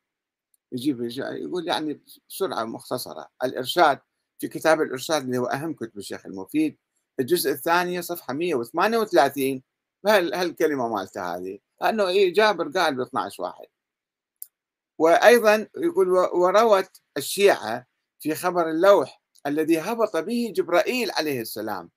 يجيب 0.72 1.02
يقول 1.18 1.68
يعني 1.68 2.02
بسرعة 2.30 2.64
مختصرة. 2.64 3.28
الإرشاد 3.44 4.00
في 4.40 4.48
كتاب 4.48 4.82
الإرشاد 4.82 5.24
اللي 5.24 5.38
هو 5.38 5.46
أهم 5.46 5.74
كتب 5.74 5.98
الشيخ 5.98 6.26
المفيد 6.26 6.78
الجزء 7.20 7.52
الثاني 7.52 8.02
صفحة 8.02 8.34
138 8.34 9.64
هالكلمة 10.06 10.88
مالته 10.88 11.36
هذه؟ 11.36 11.60
انه 11.84 12.08
إيه 12.08 12.34
جابر 12.34 12.70
قال 12.70 12.96
ب 12.96 13.02
12 13.02 13.44
واحد. 13.44 13.66
وأيضا 14.98 15.68
يقول 15.78 16.10
وروت 16.10 17.02
الشيعة 17.18 17.88
في 18.20 18.36
خبر 18.36 18.70
اللوح 18.70 19.22
الذي 19.48 19.80
هبط 19.80 20.18
به 20.18 20.54
جبرائيل 20.56 21.12
عليه 21.12 21.42
السلام 21.42 21.90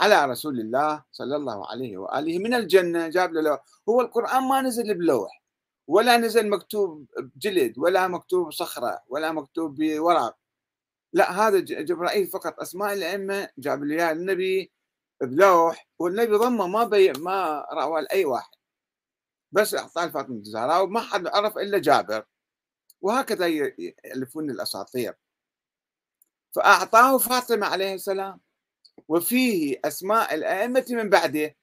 على 0.00 0.24
رسول 0.24 0.60
الله 0.60 1.04
صلى 1.12 1.36
الله 1.36 1.70
عليه 1.70 1.98
وآله 1.98 2.38
من 2.38 2.54
الجنة. 2.54 3.08
جاب 3.08 3.32
له 3.32 3.60
هو 3.88 4.00
القرآن 4.00 4.42
ما 4.48 4.60
نزل 4.60 4.94
بلوح 4.94 5.42
ولا 5.86 6.16
نزل 6.16 6.50
مكتوب 6.50 7.06
بجلد 7.18 7.78
ولا 7.78 8.08
مكتوب 8.08 8.52
صخرة 8.52 9.00
ولا 9.08 9.32
مكتوب 9.32 9.74
بورق. 9.74 10.36
لا 11.12 11.30
هذا 11.30 11.58
جبرائيل 11.60 12.26
فقط. 12.26 12.60
أسماء 12.60 12.92
الأئمة 12.92 13.48
جاب 13.58 13.84
لي 13.84 14.12
النبي 14.12 14.72
بلوح 15.24 15.88
والنبي 15.98 16.36
ضمه 16.36 16.66
ما 16.66 16.84
بي 16.84 17.12
ما 17.12 17.66
روى 17.72 18.02
لأي 18.02 18.24
واحد. 18.24 18.54
بس 19.52 19.74
أعطاه 19.74 20.06
لفاطمة 20.06 20.36
الزهراء 20.36 20.84
وما 20.84 21.00
حد 21.00 21.26
عرف 21.26 21.58
إلا 21.58 21.78
جابر. 21.78 22.26
وهكذا 23.00 23.46
يألفون 23.46 24.50
الأساطير. 24.50 25.14
فأعطاه 26.54 27.18
فاطمة 27.18 27.66
عليه 27.66 27.94
السلام. 27.94 28.40
وفيه 29.08 29.80
أسماء 29.84 30.34
الأئمة 30.34 30.86
من 30.90 31.10
بعده. 31.10 31.56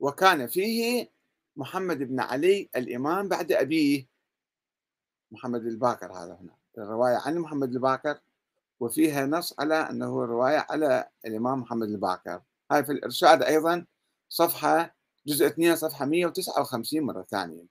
وكان 0.00 0.46
فيه 0.46 1.12
محمد 1.56 1.98
بن 1.98 2.20
علي 2.20 2.70
الإمام 2.76 3.28
بعد 3.28 3.52
أبيه. 3.52 4.06
محمد 5.30 5.66
الباكر 5.66 6.12
هذا 6.12 6.34
هنا. 6.40 6.56
الرواية 6.78 7.16
عن 7.16 7.38
محمد 7.38 7.72
الباكر. 7.72 8.20
وفيها 8.82 9.26
نص 9.26 9.54
على 9.60 9.74
أنه 9.74 10.24
رواية 10.24 10.66
على 10.70 11.08
الإمام 11.26 11.60
محمد 11.60 11.88
الباكر 11.88 12.42
هاي 12.70 12.84
في 12.84 12.92
الإرشاد 12.92 13.42
أيضا 13.42 13.86
صفحة 14.28 14.96
جزء 15.26 15.46
2 15.46 15.76
صفحة 15.76 16.04
159 16.04 17.00
مرة 17.00 17.22
ثانية. 17.22 17.64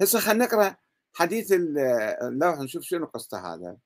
هسه 0.00 0.20
خلينا 0.20 0.44
نقرأ 0.44 0.76
حديث 1.12 1.52
اللوح 1.52 2.58
نشوف 2.58 2.82
شنو 2.82 3.06
قصته 3.06 3.54
هذا. 3.54 3.76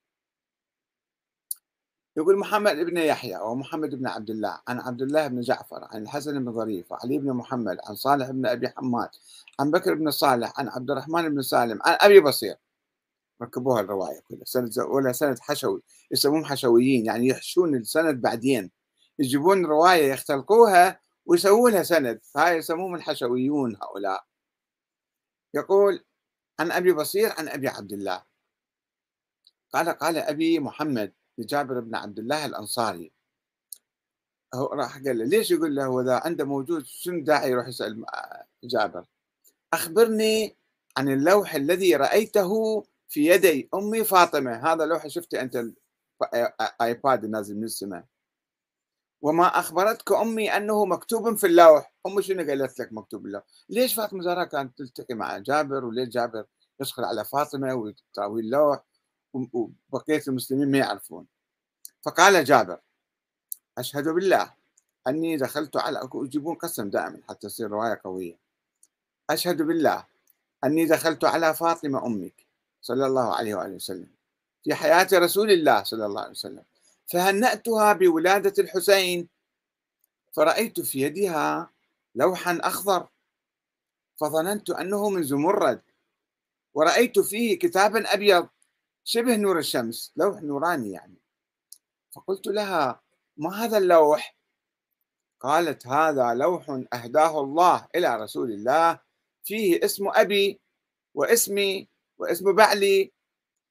يقول 2.17 2.39
محمد 2.39 2.75
بن 2.75 2.97
يحيى 2.97 3.37
ومحمد 3.37 3.95
بن 3.95 4.07
عبد 4.07 4.29
الله 4.29 4.61
عن 4.67 4.79
عبد 4.79 5.01
الله 5.01 5.27
بن 5.27 5.41
جعفر 5.41 5.87
عن 5.91 6.03
الحسن 6.03 6.45
بن 6.45 6.53
ظريف 6.53 6.91
وعلي 6.91 7.17
بن 7.17 7.33
محمد 7.33 7.77
عن 7.83 7.95
صالح 7.95 8.29
بن 8.29 8.45
أبي 8.45 8.69
حماد 8.69 9.09
عن 9.59 9.71
بكر 9.71 9.93
بن 9.93 10.11
صالح 10.11 10.59
عن 10.59 10.69
عبد 10.69 10.91
الرحمن 10.91 11.29
بن 11.29 11.41
سالم 11.41 11.79
عن 11.85 11.97
أبي 12.01 12.19
بصير. 12.19 12.55
ركبوها 13.41 13.81
الرواية 13.81 14.19
كلها. 14.19 14.45
سند 14.45 14.79
ولا 14.79 15.11
سند 15.11 15.39
حشوي 15.39 15.81
يسموهم 16.11 16.45
حشويين 16.45 17.05
يعني 17.05 17.27
يحشون 17.27 17.75
السند 17.75 18.21
بعدين. 18.21 18.71
يجيبون 19.19 19.65
رواية 19.65 20.11
يختلقوها 20.11 20.99
ويسوون 21.25 21.71
لها 21.71 21.83
سند 21.83 22.21
هاي 22.35 22.57
يسموهم 22.57 22.95
الحشويون 22.95 23.75
هؤلاء. 23.75 24.25
يقول 25.53 26.03
عن 26.59 26.71
أبي 26.71 26.93
بصير 26.93 27.33
عن 27.37 27.49
أبي 27.49 27.67
عبد 27.67 27.93
الله. 27.93 28.23
قال 29.73 29.89
قال 29.89 30.17
أبي 30.17 30.59
محمد 30.59 31.13
لجابر 31.37 31.79
بن 31.79 31.95
عبد 31.95 32.19
الله 32.19 32.45
الأنصاري. 32.45 33.11
هو 34.53 34.65
راح 34.65 34.97
قال 34.97 35.17
له 35.17 35.25
ليش 35.25 35.51
يقول 35.51 35.75
له 35.75 36.01
إذا 36.01 36.21
عنده 36.25 36.45
موجود 36.45 36.85
شنو 36.85 37.19
داعي 37.19 37.51
يروح 37.51 37.67
يسأل 37.67 38.05
جابر؟ 38.63 39.05
أخبرني 39.73 40.55
عن 40.97 41.09
اللوح 41.09 41.55
الذي 41.55 41.95
رأيته 41.95 42.83
في 43.11 43.25
يدي 43.25 43.69
أمي 43.73 44.03
فاطمة. 44.03 44.73
هذا 44.73 44.85
لوح 44.85 45.07
شفته 45.07 45.41
أنت 45.41 45.63
الآيباد 46.33 47.25
نازل 47.25 47.57
من 47.57 47.63
السماء. 47.63 48.05
وما 49.21 49.45
أخبرتك 49.45 50.11
أمي 50.11 50.57
أنه 50.57 50.85
مكتوب 50.85 51.35
في 51.35 51.47
اللوح. 51.47 51.93
أمي 52.07 52.21
شنو 52.21 52.47
قالت 52.49 52.79
لك 52.79 52.93
مكتوب 52.93 53.25
اللوح؟ 53.25 53.43
ليش 53.69 53.93
فاطمة 53.93 54.21
زهراء 54.23 54.45
كانت 54.45 54.77
تلتقي 54.77 55.13
مع 55.13 55.37
جابر؟ 55.37 55.85
وليش 55.85 56.09
جابر 56.09 56.45
يدخل 56.79 57.03
على 57.03 57.25
فاطمة 57.25 57.73
وتراوي 57.73 58.41
اللوح؟ 58.41 58.83
وبقية 59.33 60.23
المسلمين 60.27 60.71
ما 60.71 60.77
يعرفون. 60.77 61.27
فقال 62.01 62.43
جابر 62.43 62.79
أشهد 63.77 64.07
بالله 64.07 64.53
أني 65.07 65.37
دخلت 65.37 65.77
على 65.77 66.09
يجيبون 66.15 66.55
قسم 66.55 66.89
دائما 66.89 67.21
حتى 67.29 67.47
تصير 67.47 67.71
رواية 67.71 68.01
قوية. 68.03 68.37
أشهد 69.29 69.61
بالله 69.61 70.05
أني 70.63 70.85
دخلت 70.85 71.23
على 71.23 71.53
فاطمة 71.53 72.05
أمك. 72.05 72.50
صلى 72.81 73.05
الله 73.05 73.35
عليه 73.35 73.55
وآله 73.55 73.75
وسلم 73.75 74.09
في 74.63 74.75
حياة 74.75 75.07
رسول 75.13 75.51
الله 75.51 75.83
صلى 75.83 76.05
الله 76.05 76.21
عليه 76.21 76.31
وسلم. 76.31 76.63
فهنأتها 77.07 77.93
بولادة 77.93 78.53
الحسين. 78.63 79.29
فرأيت 80.33 80.79
في 80.79 81.01
يدها 81.01 81.69
لوحا 82.15 82.59
أخضر. 82.61 83.07
فظننت 84.17 84.69
أنه 84.69 85.09
من 85.09 85.23
زمرد. 85.23 85.81
ورأيت 86.73 87.19
فيه 87.19 87.59
كتابا 87.59 88.13
أبيض 88.13 88.49
شبه 89.03 89.35
نور 89.35 89.59
الشمس 89.59 90.13
لوح 90.15 90.41
نوراني 90.41 90.91
يعني. 90.91 91.17
فقلت 92.11 92.47
لها 92.47 93.01
ما 93.37 93.55
هذا 93.65 93.77
اللوح؟ 93.77 94.35
قالت 95.39 95.87
هذا 95.87 96.33
لوح 96.33 96.69
أهداه 96.93 97.39
الله 97.41 97.87
إلى 97.95 98.15
رسول 98.15 98.51
الله 98.51 98.99
فيه 99.43 99.85
اسم 99.85 100.07
أبي 100.07 100.59
واسمي 101.13 101.90
واسم 102.21 102.55
بعلي 102.55 103.13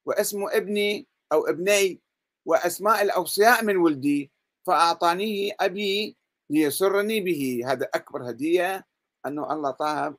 واسم 0.07 0.49
ابني 0.49 1.07
أو 1.33 1.47
ابني 1.47 2.01
وأسماء 2.47 3.03
الأوصياء 3.03 3.65
من 3.65 3.77
ولدي 3.77 4.33
فأعطانيه 4.67 5.53
أبي 5.61 6.17
ليسرني 6.51 7.21
به. 7.21 7.63
هذا 7.67 7.89
أكبر 7.95 8.31
هدية 8.31 8.87
أنه 9.27 9.53
الله 9.53 9.71
طاها 9.71 10.17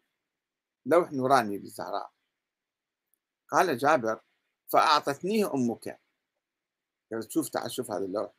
لوح 0.86 1.12
نوراني 1.12 1.58
للزهراء 1.58 2.12
قال 3.52 3.78
جابر 3.78 4.20
فأعطتنيه 4.67 5.54
أمك. 5.54 6.00
شوف 7.28 7.50
تعال 7.50 7.72
شوف 7.72 7.91
هذا 7.91 8.06
اللوح. 8.06 8.32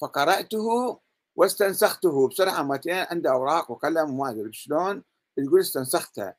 فقرأته 0.00 1.00
واستنسخته 1.36 2.28
بسرعة 2.28 2.62
مرتين 2.62 2.94
عنده 2.94 3.32
أوراق 3.32 3.70
وقلم 3.70 4.10
وما 4.10 4.30
أدري 4.30 4.52
شلون 4.52 5.04
يقول 5.38 5.60
استنسختها 5.60 6.36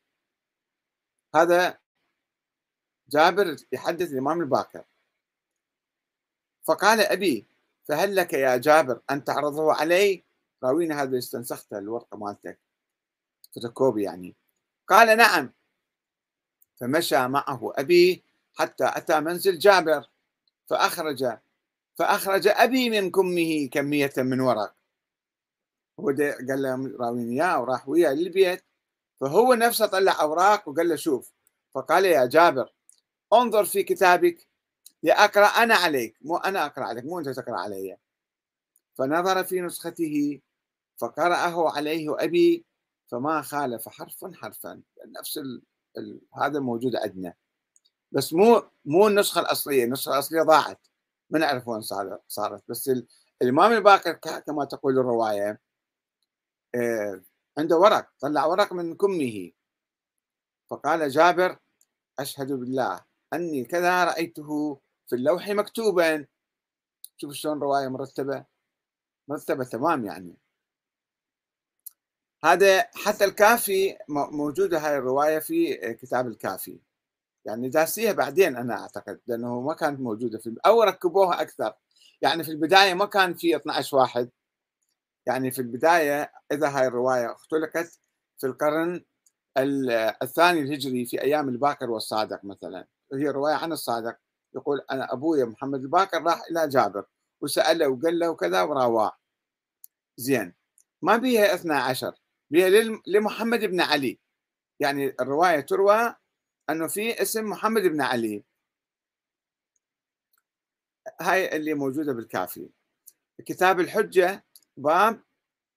هذا 1.35 1.77
جابر 3.09 3.55
يحدث 3.71 4.11
الإمام 4.11 4.41
الباكر 4.41 4.83
فقال 6.63 6.99
أبي 7.01 7.45
فهل 7.85 8.15
لك 8.15 8.33
يا 8.33 8.57
جابر 8.57 9.01
أن 9.11 9.23
تعرضه 9.23 9.73
علي؟ 9.73 10.23
راوينا 10.63 11.03
هذا 11.03 11.17
استنسخته 11.17 11.77
الورقة 11.77 12.17
مالتك. 12.17 12.59
فوتوكوبي 13.55 14.03
يعني. 14.03 14.35
قال 14.87 15.17
نعم. 15.17 15.53
فمشى 16.75 17.27
معه 17.27 17.73
أبي 17.75 18.23
حتى 18.53 18.85
أتى 18.87 19.19
منزل 19.19 19.59
جابر. 19.59 20.09
فأخرج 20.67 21.37
فأخرج 21.95 22.47
أبي 22.47 22.89
من 22.89 23.11
كمه 23.11 23.69
كمية 23.71 24.13
من 24.17 24.39
ورق. 24.39 24.75
هو 25.99 26.07
قال 26.49 26.61
له 26.61 26.97
راوين 26.99 27.29
إياه 27.29 27.61
وراح 27.61 27.89
وياه 27.89 28.13
للبيت. 28.13 28.63
فهو 29.21 29.53
نفسه 29.53 29.85
طلع 29.85 30.21
أوراق 30.21 30.69
وقال 30.69 30.89
له 30.89 30.95
شوف. 30.95 31.31
فقال 31.73 32.05
يا 32.05 32.25
جابر 32.25 32.73
انظر 33.41 33.65
في 33.65 33.83
كتابك 33.83 34.47
لأقرأ 35.03 35.45
أنا 35.45 35.75
عليك 35.75 36.17
مو 36.21 36.37
أنا 36.37 36.65
أقرأ 36.65 36.83
عليك 36.83 37.05
مو 37.05 37.19
أنت 37.19 37.29
تقرأ 37.29 37.59
علي. 37.59 37.97
فنظر 38.95 39.43
في 39.43 39.61
نسخته 39.61 40.41
فقرأه 40.97 41.71
عليه 41.71 42.23
أبي 42.23 42.65
فما 43.07 43.41
خالف 43.41 43.89
حرفا 43.89 44.31
حرفا 44.35 44.81
نفس 45.19 45.37
ال... 45.37 45.61
ال... 45.97 46.21
هذا 46.33 46.59
موجود 46.59 46.95
عندنا. 46.95 47.33
بس 48.11 48.33
مو 48.33 48.63
مو 48.85 49.07
النسخة 49.07 49.41
الأصلية 49.41 49.83
النسخة 49.83 50.13
الأصلية 50.13 50.41
ضاعت. 50.41 50.87
ما 51.29 51.39
نعرف 51.39 51.67
وين 51.67 51.81
صارت. 52.27 52.63
بس 52.69 52.91
الإمام 53.41 53.71
الباقر 53.71 54.13
كما 54.39 54.65
تقول 54.65 54.99
الرواية 54.99 55.61
آه، 56.75 57.21
عنده 57.57 57.77
ورق 57.77 58.09
طلع 58.19 58.45
ورق 58.45 58.73
من 58.73 58.95
كمه. 58.95 59.51
فقال 60.69 61.09
جابر 61.09 61.57
أشهد 62.19 62.51
بالله. 62.51 63.12
أني 63.33 63.65
كذا 63.65 64.03
رأيته 64.03 64.79
في 65.07 65.15
اللوح 65.15 65.49
مكتوبا. 65.49 66.25
شوف 67.17 67.33
شلون 67.33 67.59
رواية 67.59 67.87
مرتبة 67.87 68.45
مرتبة 69.27 69.63
تمام 69.63 70.05
يعني. 70.05 70.37
هذا 72.43 72.89
حتى 72.95 73.25
الكافي 73.25 73.97
موجودة 74.09 74.79
هاي 74.79 74.97
الرواية 74.97 75.39
في 75.39 75.75
كتاب 75.93 76.27
الكافي. 76.27 76.79
يعني 77.45 77.69
داسيها 77.69 78.11
بعدين 78.11 78.57
أنا 78.57 78.81
أعتقد 78.81 79.19
لأنه 79.27 79.61
ما 79.61 79.73
كانت 79.73 79.99
موجودة 79.99 80.39
في 80.39 80.55
أو 80.65 80.83
ركبوها 80.83 81.41
أكثر. 81.41 81.73
يعني 82.21 82.43
في 82.43 82.51
البداية 82.51 82.93
ما 82.93 83.05
كان 83.05 83.33
في 83.33 83.55
12 83.55 83.97
واحد. 83.97 84.29
يعني 85.25 85.51
في 85.51 85.59
البداية 85.59 86.31
إذا 86.51 86.69
هاي 86.69 86.87
الرواية 86.87 87.31
اختلقت 87.31 87.99
في 88.37 88.47
القرن 88.47 89.05
الثاني 90.23 90.59
الهجري 90.59 91.05
في 91.05 91.21
أيام 91.21 91.49
الباكر 91.49 91.89
والصادق 91.91 92.45
مثلا. 92.45 92.87
هي 93.13 93.29
رواية 93.29 93.53
عن 93.53 93.71
الصادق 93.71 94.17
يقول 94.55 94.81
أنا 94.91 95.13
ابويا 95.13 95.45
محمد 95.45 95.79
الباكر 95.79 96.23
راح 96.23 96.41
إلى 96.51 96.67
جابر 96.67 97.05
وسأله 97.41 97.87
وقال 97.87 98.19
له 98.19 98.35
كذا 98.35 98.61
وراواه 98.61 99.17
زين 100.17 100.53
ما 101.01 101.17
بيها 101.17 101.55
12 101.55 102.13
بيها 102.49 102.99
لمحمد 103.07 103.59
بن 103.59 103.81
علي. 103.81 104.19
يعني 104.79 105.15
الرواية 105.19 105.59
تروى 105.59 106.15
إنه 106.69 106.87
في 106.87 107.21
اسم 107.21 107.49
محمد 107.49 107.81
بن 107.81 108.01
علي. 108.01 108.43
هاي 111.21 111.55
اللي 111.55 111.73
موجودة 111.73 112.13
بالكافي. 112.13 112.69
كتاب 113.45 113.79
الحجة 113.79 114.45
باب 114.77 115.23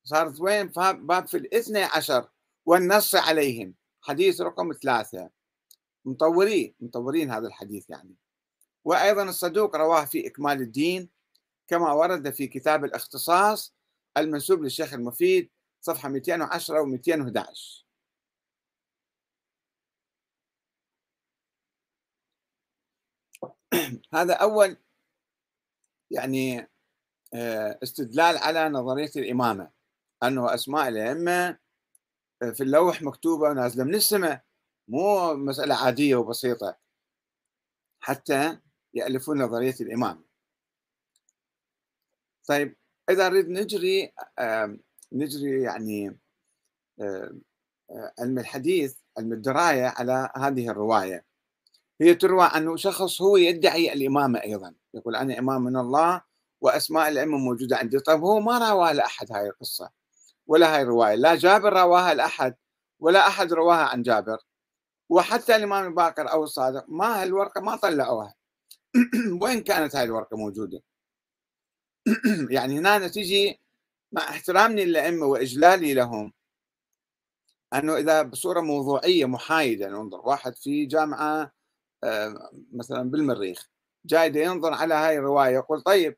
صارت 0.05 0.41
وين؟ 0.41 0.67
باب 0.67 1.27
في 1.27 1.37
الاثني 1.37 1.83
عشر 1.83 2.29
والنص 2.67 3.15
عليهم. 3.15 3.75
حديث 4.03 4.41
رقم 4.41 4.73
ثلاثة. 4.73 5.31
مطورين 6.07 6.75
مطورين 6.81 7.31
هذا 7.31 7.47
الحديث 7.47 7.91
يعني. 7.91 8.17
وأيضا 8.85 9.23
الصدوق 9.23 9.77
رواه 9.77 10.05
في 10.05 10.27
إكمال 10.27 10.61
الدين 10.61 11.11
كما 11.69 11.93
ورد 11.93 12.31
في 12.31 12.47
كتاب 12.47 12.85
الاختصاص 12.85 13.75
المنسوب 14.19 14.63
للشيخ 14.63 14.95
المفيد 14.95 15.51
صفحة 15.81 16.09
210 16.09 16.81
و 16.81 16.87
211 16.87 17.87
هذا 24.15 24.35
أول 24.35 24.77
يعني 26.11 26.71
آه، 27.35 27.79
استدلال 27.83 28.37
على 28.39 28.69
نظرية 28.69 29.11
الإمامة 29.17 29.71
أنه 30.23 30.55
أسماء 30.55 30.89
الأئمة 30.89 31.59
آه، 32.43 32.51
في 32.51 32.63
اللوح 32.63 33.03
مكتوبة 33.03 33.49
ونازلة 33.49 33.85
من 33.85 33.95
السماء 33.95 34.46
مو 34.89 35.35
مسألة 35.35 35.75
عادية 35.75 36.17
وبسيطة 36.17 36.77
حتى 38.01 38.59
يألفون 38.95 39.43
نظرية 39.43 39.75
الإمامة 39.81 40.23
طيب 42.49 42.77
إذا 43.11 43.29
نريد 43.29 43.49
نجري 43.49 44.13
نجري 45.13 45.63
يعني 45.63 46.19
علم 48.19 48.39
الحديث 48.39 48.99
علم 49.19 49.33
الدراية 49.33 49.87
على 49.87 50.31
هذه 50.37 50.71
الرواية. 50.71 51.25
هي 52.01 52.15
تروى 52.15 52.45
أنه 52.45 52.77
شخص 52.77 53.23
هو 53.23 53.37
يدعي 53.37 53.93
الإمامة 53.93 54.43
أيضا. 54.43 54.75
يقول 54.95 55.17
أنا 55.17 55.39
إمام 55.39 55.65
من 55.65 55.77
الله 55.77 56.23
وأسماء 56.61 57.09
الأئمة 57.09 57.39
موجودة 57.39 57.77
عندي. 57.77 57.99
طيب 58.01 58.21
هو 58.21 58.41
ما 58.41 58.71
رواها 58.71 58.93
لأحد 58.93 59.33
هاي 59.33 59.47
القصة 59.47 59.91
ولا 60.47 60.75
هاي 60.77 60.83
الرواية. 60.83 61.15
لا 61.15 61.35
جابر 61.35 61.73
رواها 61.73 62.15
لأحد 62.15 62.57
ولا 63.01 63.27
أحد 63.29 63.53
رواها 63.53 63.85
عن 63.85 64.03
جابر. 64.03 64.39
وحتى 65.11 65.57
الإمام 65.57 65.87
الباقر 65.87 66.33
أو 66.33 66.45
الصادق 66.45 66.85
ما 66.89 67.23
هالورقة 67.23 67.61
ما 67.61 67.77
طلعوها. 67.77 68.35
وين 69.43 69.61
كانت 69.63 69.97
هاي 69.97 70.05
الورقة 70.05 70.37
موجودة؟ 70.37 70.83
يعني 72.57 72.79
هنا 72.79 73.09
تجي 73.09 73.61
مع 74.13 74.23
احترامي 74.23 74.85
للأئمة 74.85 75.27
وإجلالي 75.27 75.95
لهم. 75.95 76.33
أنه 77.75 77.97
إذا 77.97 78.23
بصورة 78.23 78.61
موضوعية 78.61 79.25
محايدة 79.27 79.89
ننظر 79.89 80.21
واحد 80.21 80.57
في 80.57 80.87
جامعة 80.87 81.53
آه، 82.05 82.51
مثلا 82.73 83.11
بالمريخ 83.11 83.69
جاي 84.07 84.33
ينظر 84.45 84.75
على 84.75 84.95
هاي 84.95 85.19
الرواية 85.19 85.55
يقول 85.55 85.83
طيب 85.83 86.17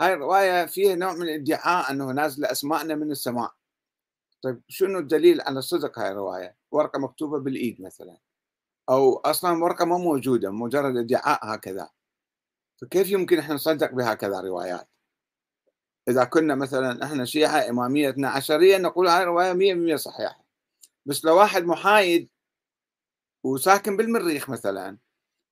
هاي 0.00 0.12
الرواية 0.14 0.66
فيها 0.66 0.94
نوع 0.94 1.14
من 1.14 1.22
الادعاء 1.22 1.90
أنه 1.90 2.12
نازل 2.12 2.44
أسماءنا 2.44 2.94
من 2.94 3.10
السماء. 3.10 3.52
طيب 4.42 4.62
شنو 4.68 4.98
الدليل 4.98 5.40
على 5.40 5.62
صدق 5.62 5.98
هاي 5.98 6.10
الرواية؟ 6.12 6.56
ورقة 6.76 6.98
مكتوبة 6.98 7.38
بالإيد 7.38 7.80
مثلا 7.80 8.16
أو 8.88 9.16
أصلا 9.16 9.64
ورقة 9.64 9.84
ما 9.84 9.98
موجودة 9.98 10.50
مجرد 10.50 10.96
إدعاء 10.96 11.54
هكذا. 11.54 11.90
فكيف 12.80 13.10
يمكن 13.10 13.38
إحنا 13.38 13.54
نصدق 13.54 13.92
بهكذا 13.92 14.40
روايات؟ 14.40 14.88
إذا 16.08 16.24
كنا 16.24 16.54
مثلا 16.54 17.04
إحنا 17.04 17.24
شيعة 17.24 17.70
إمامية 17.70 18.10
اثنا 18.10 18.28
عشرية 18.28 18.78
نقول 18.78 19.08
هاي 19.08 19.22
الرواية 19.22 19.52
100% 19.94 19.96
صحيحة. 19.96 20.44
بس 21.06 21.24
لو 21.24 21.36
واحد 21.36 21.64
محايد 21.64 22.30
وساكن 23.44 23.96
بالمريخ 23.96 24.50
مثلا 24.50 24.98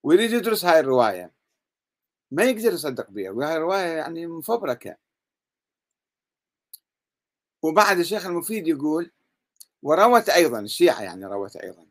ويريد 0.03 0.31
يدرس 0.31 0.65
هاي 0.65 0.79
الرواية 0.79 1.33
ما 2.31 2.43
يقدر 2.43 2.73
يصدق 2.73 3.09
بها 3.09 3.31
وهاي 3.31 3.57
الرواية 3.57 3.97
يعني 3.97 4.27
مفبركة. 4.27 4.97
وبعد 7.63 7.99
الشيخ 7.99 8.25
المفيد 8.25 8.67
يقول 8.67 9.11
وروت 9.85 10.29
أيضا 10.29 10.59
الشيعة 10.59 11.01
يعني 11.01 11.25
روت 11.25 11.55
أيضا 11.55 11.85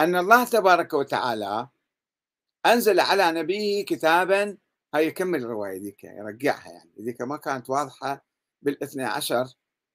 أن 0.00 0.16
الله 0.16 0.44
تبارك 0.44 0.92
وتعالى 0.92 1.68
أنزل 2.66 3.00
على 3.00 3.32
نبيه 3.32 3.84
كتابا 3.84 4.56
هاي 4.94 5.06
يكمل 5.06 5.44
الرواية 5.44 5.80
ذيك؟ 5.80 6.04
يرجعها 6.04 6.72
يعني 6.72 6.90
ذيك 7.00 7.22
ما 7.22 7.36
كانت 7.36 7.70
واضحة 7.70 8.24
بالاثنى 8.62 9.04
عشر 9.04 9.46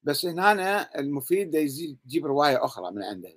بس 0.04 0.26
هنا 0.26 1.00
المفيد 1.00 1.56
يجيب 1.56 2.26
رواية 2.26 2.66
أخرى 2.66 2.92
من 2.92 3.04
عنده 3.04 3.36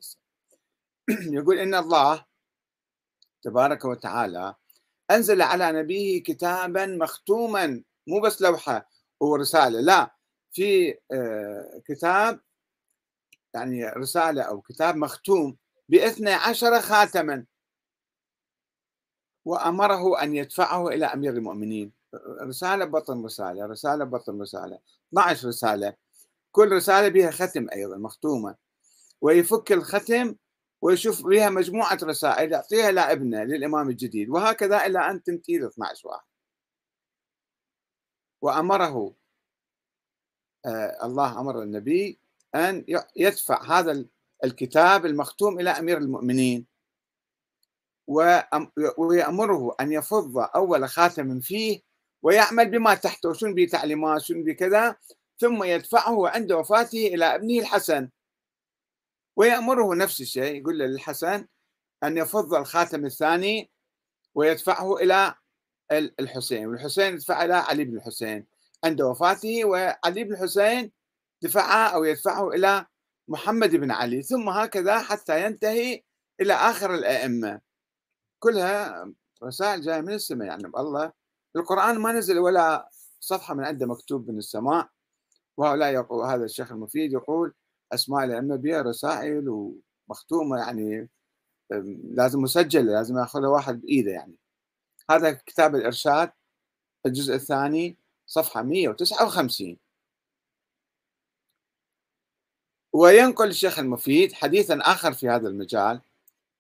يقول 1.38 1.58
إن 1.58 1.74
الله 1.74 2.24
تبارك 3.42 3.84
وتعالى 3.84 4.54
أنزل 5.10 5.42
على 5.42 5.72
نبيه 5.72 6.22
كتابا 6.22 6.86
مختوما 6.86 7.82
مو 8.06 8.20
بس 8.20 8.42
لوحة 8.42 8.88
ورسالة 9.20 9.80
لا 9.80 10.14
في 10.52 10.98
آه، 11.12 11.82
كتاب 11.86 12.40
يعني 13.54 13.88
رسالة 13.88 14.42
أو 14.42 14.60
كتاب 14.60 14.96
مختوم 14.96 15.56
باثنى 15.88 16.32
عشر 16.32 16.80
خاتما. 16.80 17.44
وأمره 19.44 20.22
أن 20.22 20.34
يدفعه 20.34 20.88
إلى 20.88 21.06
أمير 21.06 21.32
المؤمنين. 21.32 21.92
رسالة 22.42 22.84
بطن 22.84 23.24
رسالة 23.24 23.66
رسالة 23.66 24.04
بطن 24.04 24.40
رسالة 24.42 24.78
12 25.12 25.48
رسالة. 25.48 25.94
كل 26.52 26.72
رسالة 26.72 27.08
بها 27.08 27.30
ختم 27.30 27.66
أيضا 27.72 27.96
مختومة. 27.96 28.56
ويفك 29.20 29.72
الختم 29.72 30.34
ويشوف 30.82 31.26
بها 31.26 31.50
مجموعة 31.50 31.98
رسائل 32.02 32.52
يعطيها 32.52 32.92
لابنه 32.92 33.44
للإمام 33.44 33.88
الجديد. 33.90 34.28
وهكذا 34.28 34.86
إلى 34.86 35.10
أن 35.10 35.22
تنتهي 35.22 35.58
ل 35.58 35.64
12 35.64 36.08
واحد. 36.08 36.26
وأمره 38.42 39.14
آه 40.66 41.06
الله 41.06 41.40
أمر 41.40 41.62
النبي 41.62 42.18
أن 42.54 42.84
يدفع 43.16 43.78
هذا 43.78 44.04
الكتاب 44.44 45.06
المختوم 45.06 45.60
إلى 45.60 45.70
أمير 45.70 45.98
المؤمنين. 45.98 46.66
ويأمره 48.98 49.74
أن 49.80 49.92
يفض 49.92 50.38
أول 50.38 50.88
خاتم 50.88 51.40
فيه 51.40 51.80
ويعمل 52.22 52.70
بما 52.70 52.94
تحته 52.94 53.32
شنو 53.32 53.54
بتعليمات 53.54 54.22
شنو 54.22 54.44
بكذا 54.44 54.96
ثم 55.38 55.64
يدفعه 55.64 56.28
عند 56.28 56.52
وفاته 56.52 57.06
إلى 57.06 57.24
ابنه 57.34 57.58
الحسن. 57.58 58.08
ويأمره 59.36 59.94
نفس 59.94 60.20
الشيء 60.20 60.60
يقول 60.60 60.78
للحسن 60.78 61.46
أن 62.04 62.18
يفض 62.18 62.54
الخاتم 62.54 63.06
الثاني 63.06 63.70
ويدفعه 64.34 64.96
إلى 64.96 65.34
الحسين. 65.92 66.66
والحسين 66.66 67.14
يدفع 67.14 67.44
إلى 67.44 67.54
علي 67.54 67.84
بن 67.84 67.96
الحسين. 67.96 68.46
عند 68.84 69.02
وفاته 69.02 69.64
وعلي 69.64 70.24
بن 70.24 70.32
الحسين 70.32 70.92
دفعه 71.42 71.88
أو 71.88 72.04
يدفعه 72.04 72.48
إلى 72.48 72.86
محمد 73.28 73.76
بن 73.76 73.90
علي 73.90 74.22
ثم 74.22 74.48
هكذا 74.48 74.98
حتى 74.98 75.46
ينتهي 75.46 76.02
إلى 76.40 76.52
آخر 76.52 76.94
الأئمة. 76.94 77.60
كلها 78.38 79.12
رسائل 79.44 79.80
جاية 79.82 80.00
من 80.00 80.12
السماء 80.12 80.48
يعني 80.48 80.66
الله 80.66 81.12
القرآن 81.56 81.98
ما 81.98 82.12
نزل 82.12 82.38
ولا 82.38 82.88
صفحة 83.20 83.54
من 83.54 83.64
عنده 83.64 83.86
مكتوب 83.86 84.30
من 84.30 84.38
السماء. 84.38 84.88
وهؤلاء 85.56 85.92
يقول 85.92 86.24
هذا 86.26 86.44
الشيخ 86.44 86.72
المفيد 86.72 87.12
يقول 87.12 87.54
أسماء 87.92 88.24
الأئمة 88.24 88.56
بها 88.56 88.82
رسائل 88.82 89.48
ومختومة 90.08 90.58
يعني 90.58 91.08
لازم 92.14 92.40
مسجلة 92.40 92.92
لازم 92.92 93.18
يأخذها 93.18 93.48
واحد 93.48 93.80
بإيده 93.80 94.10
يعني. 94.10 94.38
هذا 95.10 95.32
كتاب 95.32 95.74
الإرشاد 95.74 96.32
الجزء 97.06 97.34
الثاني 97.34 97.98
صفحة 98.26 98.62
159 98.62 99.76
وينقل 102.92 103.48
الشيخ 103.48 103.78
المفيد 103.78 104.32
حديثا 104.32 104.78
آخر 104.82 105.12
في 105.12 105.28
هذا 105.28 105.48
المجال 105.48 106.00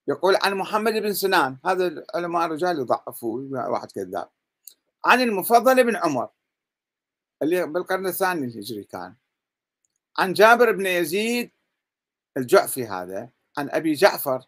يقول 0.08 0.36
عن 0.42 0.54
محمد 0.54 0.92
بن 0.92 1.12
سنان 1.12 1.58
هذا 1.64 1.86
العلماء 1.86 2.46
الرجال 2.46 2.78
يضعفوه 2.78 3.70
واحد 3.70 3.92
كذاب. 3.92 4.28
عن 5.04 5.20
المفضل 5.20 5.84
بن 5.84 5.96
عمر 5.96 6.28
اللي 7.42 7.66
بالقرن 7.66 8.06
الثاني 8.06 8.46
الهجري 8.46 8.84
كان. 8.84 9.14
عن 10.18 10.32
جابر 10.32 10.72
بن 10.72 10.86
يزيد 10.86 11.50
الجعفي 12.36 12.86
هذا 12.86 13.30
عن 13.58 13.70
أبي 13.70 13.92
جعفر 13.92 14.44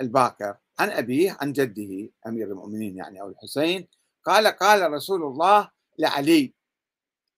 الباكر 0.00 0.56
عن 0.78 0.90
أبيه 0.90 1.36
عن 1.40 1.52
جده 1.52 2.10
أمير 2.26 2.46
المؤمنين 2.46 2.96
يعني 2.96 3.20
أو 3.20 3.28
الحسين. 3.28 3.88
قال 4.24 4.46
قال 4.46 4.92
رسول 4.92 5.22
الله 5.22 5.70
لعلي 5.98 6.54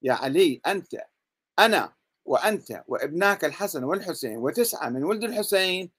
يا 0.02 0.12
علي 0.12 0.60
أنت 0.66 0.96
أنا 1.58 1.92
وأنت 2.24 2.84
وإبناك 2.88 3.44
الحسن 3.44 3.84
والحسين 3.84 4.36
وتسعة 4.36 4.88
من 4.88 5.04
ولد 5.04 5.24
الحسين 5.24 5.90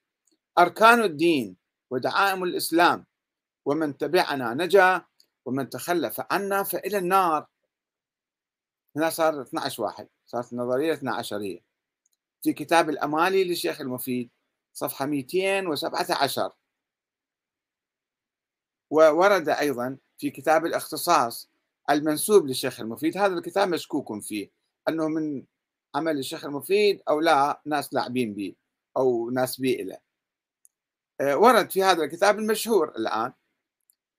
أركان 0.58 1.02
الدين 1.02 1.58
ودعائم 1.90 2.44
الإسلام. 2.44 3.06
ومن 3.66 3.98
تبعنا 3.98 4.54
نجا 4.54 5.06
ومن 5.46 5.70
تخلف 5.70 6.22
عنا 6.32 6.64
فإلى 6.64 6.98
النار. 6.98 7.48
هنا 8.96 9.10
صار 9.10 9.42
12 9.42 9.84
واحد 9.84 10.08
صارت 10.26 10.54
النظرية 10.54 10.94
12 10.94 11.60
في 12.46 12.54
كتاب 12.54 12.90
الأمالي 12.90 13.44
للشيخ 13.44 13.82
المفيد 13.82 14.30
صفحة 14.74 15.06
217 15.06 16.52
وورد 18.90 19.50
أيضا 19.50 19.98
في 20.18 20.30
كتاب 20.30 20.66
الإختصاص 20.66 21.50
المنسوب 21.90 22.48
للشيخ 22.48 22.80
المفيد 22.80 23.18
هذا 23.18 23.34
الكتاب 23.34 23.70
مشكوك 23.70 24.22
فيه 24.22 24.50
أنه 24.90 25.08
من 25.08 25.44
عمل 25.95 26.19
الشيخ 26.19 26.45
المفيد 26.45 27.01
أو 27.10 27.19
لا 27.19 27.62
ناس 27.65 27.93
لاعبين 27.93 28.34
به 28.34 28.55
أو 28.97 29.29
ناس 29.29 29.60
بي 29.60 29.84
له 29.84 29.97
آه، 31.21 31.38
ورد 31.38 31.71
في 31.71 31.84
هذا 31.84 32.03
الكتاب 32.03 32.39
المشهور 32.39 32.89
الآن 32.89 33.34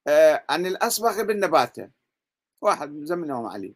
آه، 0.07 0.45
عن 0.49 0.67
الأصبغ 0.67 1.23
بن 1.23 1.41
نباتة 1.41 1.91
واحد 2.61 2.91
من 2.91 3.07
زمن 3.07 3.25
الإمام 3.25 3.47
علي. 3.47 3.75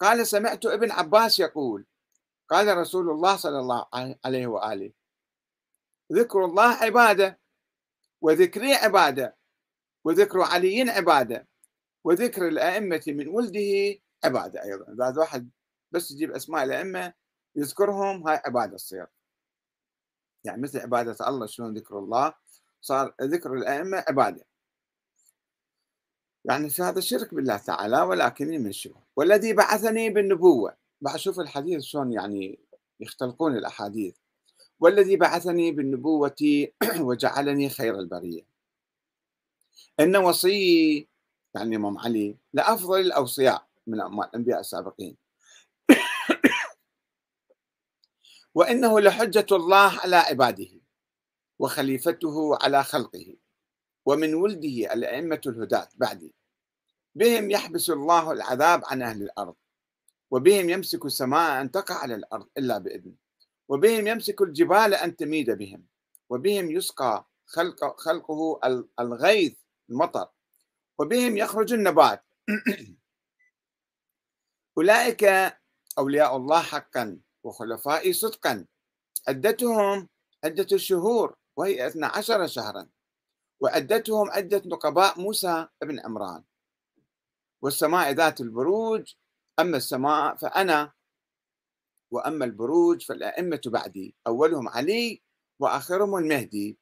قال 0.00 0.26
سمعت 0.26 0.66
ابن 0.66 0.90
عباس 0.90 1.38
يقول 1.38 1.84
قال 2.48 2.76
رسول 2.76 3.10
الله 3.10 3.36
صلى 3.36 3.58
الله 3.58 3.86
عليه 4.24 4.46
وآله 4.46 4.92
ذكر 6.12 6.44
الله 6.44 6.74
عبادة 6.74 7.38
وذكري 8.20 8.74
عبادة 8.74 9.36
وذكر 10.04 10.40
علي 10.40 10.90
عبادة 10.90 11.46
وذكر 12.04 12.48
الأئمة 12.48 13.02
من 13.06 13.28
ولده 13.28 14.00
عبادة 14.24 14.62
أيضا. 14.62 14.92
إذا 14.92 15.20
واحد 15.20 15.50
بس 15.90 16.10
يجيب 16.10 16.30
أسماء 16.30 16.64
الأئمة 16.64 17.12
يذكرهم 17.56 18.28
هاي 18.28 18.42
عبادة 18.46 18.76
تصير. 18.76 19.06
يعني 20.44 20.62
مثل 20.62 20.78
عبادة 20.78 21.28
الله 21.28 21.46
شلون 21.46 21.74
ذكر 21.74 21.98
الله 21.98 22.34
صار 22.80 23.14
ذكر 23.22 23.54
الأئمة 23.54 24.04
عبادة. 24.08 24.44
يعني 26.44 26.70
في 26.70 26.82
هذا 26.82 26.98
الشرك 26.98 27.34
بالله 27.34 27.56
تعالى 27.56 28.02
ولكن 28.02 28.52
يمشوا 28.52 28.94
والذي 29.16 29.52
بعثني 29.52 30.10
بالنبوة. 30.10 30.76
بعد 31.00 31.16
شوف 31.16 31.40
الحديث 31.40 31.82
شلون 31.82 32.12
يعني 32.12 32.58
يختلقون 33.00 33.56
الأحاديث. 33.56 34.16
والذي 34.80 35.16
بعثني 35.16 35.72
بالنبوة 35.72 36.68
وجعلني 37.00 37.68
خير 37.68 37.98
البرية. 37.98 38.42
إن 40.00 40.16
وصي 40.16 41.08
يعني 41.54 41.68
الإمام 41.68 41.98
علي 41.98 42.36
لأفضل 42.52 43.00
الأوصياء 43.00 43.66
من 43.86 44.00
الأنبياء 44.00 44.60
السابقين. 44.60 45.21
وإنه 48.54 49.00
لحجة 49.00 49.46
الله 49.52 50.00
على 50.00 50.16
عباده 50.16 50.80
وخليفته 51.58 52.58
على 52.62 52.84
خلقه 52.84 53.36
ومن 54.06 54.34
ولده 54.34 54.92
الأئمة 54.94 55.40
الهداة 55.46 55.88
بعدي 55.94 56.34
بهم 57.14 57.50
يحبس 57.50 57.90
الله 57.90 58.32
العذاب 58.32 58.82
عن 58.84 59.02
أهل 59.02 59.22
الأرض 59.22 59.54
وبهم 60.30 60.70
يمسك 60.70 61.04
السماء 61.04 61.60
أن 61.60 61.70
تقع 61.70 61.94
على 61.94 62.14
الأرض 62.14 62.48
إلا 62.58 62.78
بإذنه 62.78 63.14
وبهم 63.68 64.06
يمسك 64.06 64.42
الجبال 64.42 64.94
أن 64.94 65.16
تميد 65.16 65.50
بهم 65.50 65.86
وبهم 66.28 66.70
يسقى 66.70 67.26
خلق 67.46 68.00
خلقه 68.00 68.60
الغيث 69.00 69.54
المطر 69.90 70.28
وبهم 70.98 71.36
يخرج 71.36 71.72
النبات. 71.72 72.24
أولئك 74.78 75.24
أولياء 75.98 76.36
الله 76.36 76.62
حقا. 76.62 77.18
وخلفائي 77.44 78.12
صدقا. 78.12 78.66
عدتهم 79.28 80.08
عدة 80.44 80.66
الشهور 80.72 81.34
وهي 81.56 81.86
12 81.86 82.46
شهرا. 82.46 82.88
وعدتهم 83.60 84.30
عدة 84.30 84.62
نقباء 84.66 85.20
موسى 85.20 85.66
بن 85.82 86.00
عمران. 86.00 86.44
والسماء 87.62 88.12
ذات 88.12 88.40
البروج 88.40 89.14
أما 89.60 89.76
السماء 89.76 90.36
فأنا 90.36 90.92
وأما 92.10 92.44
البروج 92.44 93.02
فالأئمة 93.02 93.60
بعدي. 93.66 94.14
أولهم 94.26 94.68
علي 94.68 95.22
وآخرهم 95.60 96.16
المهدي. 96.16 96.78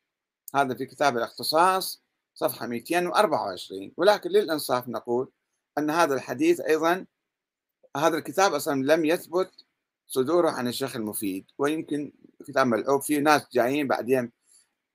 هذا 0.55 0.75
في 0.75 0.87
كتاب 0.87 1.17
الاختصاص 1.17 2.03
صفحة 2.35 2.67
224 2.67 3.93
ولكن 3.97 4.31
للإنصاف 4.31 4.89
نقول 4.89 5.33
أن 5.79 5.91
هذا 5.91 6.15
الحديث 6.15 6.61
أيضا 6.61 7.07
هذا 7.97 8.19
الكتاب 8.19 8.55
أصلا 8.55 8.83
لم 8.83 9.05
يثبت 9.05 9.67
صدوره 10.11 10.51
عن 10.51 10.69
الشيخ 10.69 10.97
المفيد. 10.97 11.47
ويمكن 11.59 12.13
كتاب 12.47 12.67
ملعوب 12.67 13.03
فيه 13.03 13.19
ناس 13.21 13.43
جايين 13.53 13.89
بعدين 13.89 14.33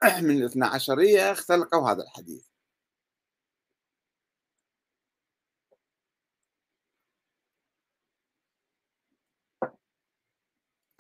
من 0.26 0.32
الاثنى 0.32 0.66
عشرية 0.66 1.32
اختلقوا 1.32 1.92
هذا 1.92 2.04
الحديث. 2.04 2.46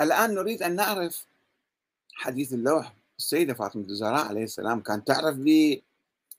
الآن 0.02 0.36
نريد 0.36 0.64
أن 0.64 0.76
نعرف 0.76 1.26
حديث 2.14 2.54
اللوح. 2.54 2.96
السيدة 3.20 3.54
فاطمة 3.54 3.84
الزهراء 3.84 4.26
عليه 4.28 4.44
السلام 4.44 4.82
كانت 4.82 5.08
تعرف 5.08 5.36
به 5.38 5.82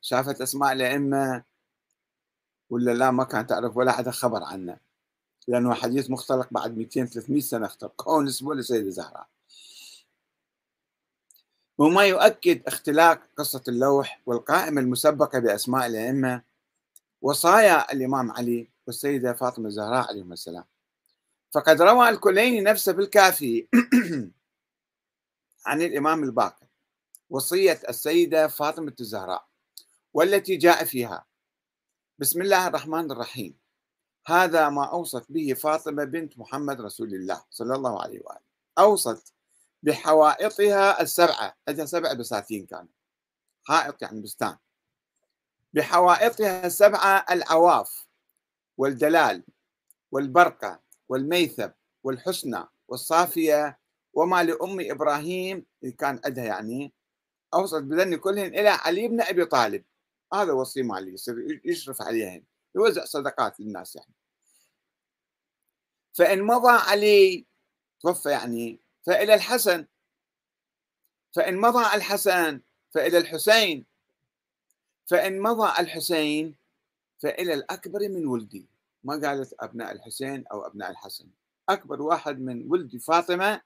شافت 0.03 0.41
أسماء 0.41 0.73
الأئمة 0.73 1.45
ولا 2.71 2.95
لا؟ 2.95 3.11
ما 3.11 3.25
كانت 3.25 3.51
تعرف 3.51 3.77
ولا 3.77 3.93
حدا 3.93 4.11
خبر 4.11 4.43
عنه 4.45 4.79
لأنه 5.49 5.75
حديث 5.75 6.11
مختلق 6.11 6.49
بعد 6.51 6.77
200 6.77 7.05
300 7.05 7.41
سنة 7.41 7.67
اختلقوه 7.67 8.23
نسبه 8.23 8.55
للسيدة 8.55 8.87
الزهراء 8.87 9.29
وما 11.79 12.05
يؤكد 12.05 12.63
اختلاق 12.67 13.23
قصة 13.37 13.63
اللوح 13.69 14.23
والقائمة 14.27 14.81
المسبقة 14.81 15.39
بأسماء 15.39 15.87
الأئمة 15.87 16.43
وصايا 17.23 17.93
الإمام 17.93 18.33
علي 18.33 18.69
والسيدة 18.87 19.33
فاطمة 19.33 19.67
الزهراء 19.67 20.09
عليهم 20.09 20.33
السلام. 20.33 20.65
فقد 21.55 21.83
روى 21.83 22.09
الكليني 22.09 22.61
نفسه 22.61 22.93
بالكافي 22.93 23.69
عن 25.67 25.83
الإمام 25.83 26.25
الباقر 26.25 26.67
وصية 27.31 27.81
السيدة 27.89 28.49
فاطمة 28.49 28.95
الزهراء 29.01 29.47
والتي 30.15 30.57
جاء 30.57 30.85
فيها. 30.85 31.27
بسم 32.19 32.43
الله 32.43 32.69
الرحمن 32.69 33.11
الرحيم. 33.11 33.66
هذا 34.27 34.69
ما 34.69 34.85
أوصت 34.85 35.27
به 35.29 35.55
فاطمة 35.55 36.05
بنت 36.05 36.39
محمد 36.39 36.81
رسول 36.81 37.15
الله 37.15 37.45
صلى 37.51 37.75
الله 37.75 38.03
عليه 38.03 38.21
وآله. 38.25 38.41
أوصت 38.79 39.33
بحوائطها 39.83 41.03
السبعة. 41.03 41.57
عندها 41.69 41.87
سبع 41.87 42.12
بساتين 42.12 42.67
كانت. 42.67 42.91
حائط 43.65 44.03
يعني 44.03 44.21
بستان. 44.21 44.57
بحوائطها 45.75 46.67
السبعة 46.67 47.27
العواف 47.31 48.07
والدلال 48.79 49.43
والبرقة 50.12 50.81
والميثب 51.09 51.73
والحسنى 52.05 52.65
والصافية. 52.89 53.79
وما 54.15 54.43
لأم 54.43 54.91
إبراهيم 54.91 55.67
كان 55.99 56.21
عندها 56.25 56.45
يعني 56.45 56.93
أوصت 57.55 57.83
بذن 57.83 58.17
كلهن 58.17 58.47
إلى 58.47 58.69
علي 58.69 59.09
بن 59.09 59.21
أبي 59.21 59.45
طالب. 59.45 59.85
هذا 60.35 60.53
وصي 60.53 60.83
مالي 60.83 61.12
يصير 61.12 61.61
يشرف 61.65 62.03
عليهن. 62.03 62.43
يوزع 62.77 63.05
صدقات 63.05 63.61
للناس 63.61 63.97
يعني. 63.97 64.15
فإن 66.12 66.43
مضى 66.43 66.73
علي 66.73 67.47
توفى 68.01 68.31
يعني. 68.31 68.81
فإلى 69.07 69.35
الحسن. 69.35 69.87
فإن 71.33 71.57
مضى 71.57 71.97
الحسن 71.97 72.61
فإلى 72.91 73.19
الحسين. 73.19 73.87
فإن 75.07 75.41
مضى 75.41 75.81
الحسين 75.81 76.55
فإلى 77.19 77.55
الأكبر 77.55 78.09
من 78.09 78.27
ولدي. 78.27 78.67
ما 79.05 79.29
قالت 79.29 79.55
أبناء 79.61 79.93
الحسين 79.93 80.47
أو 80.47 80.67
أبناء 80.67 80.91
الحسن. 80.91 81.29
أكبر 81.69 82.03
واحد 82.03 82.41
من 82.41 82.71
ولد 82.71 82.97
فاطمة 82.97 83.61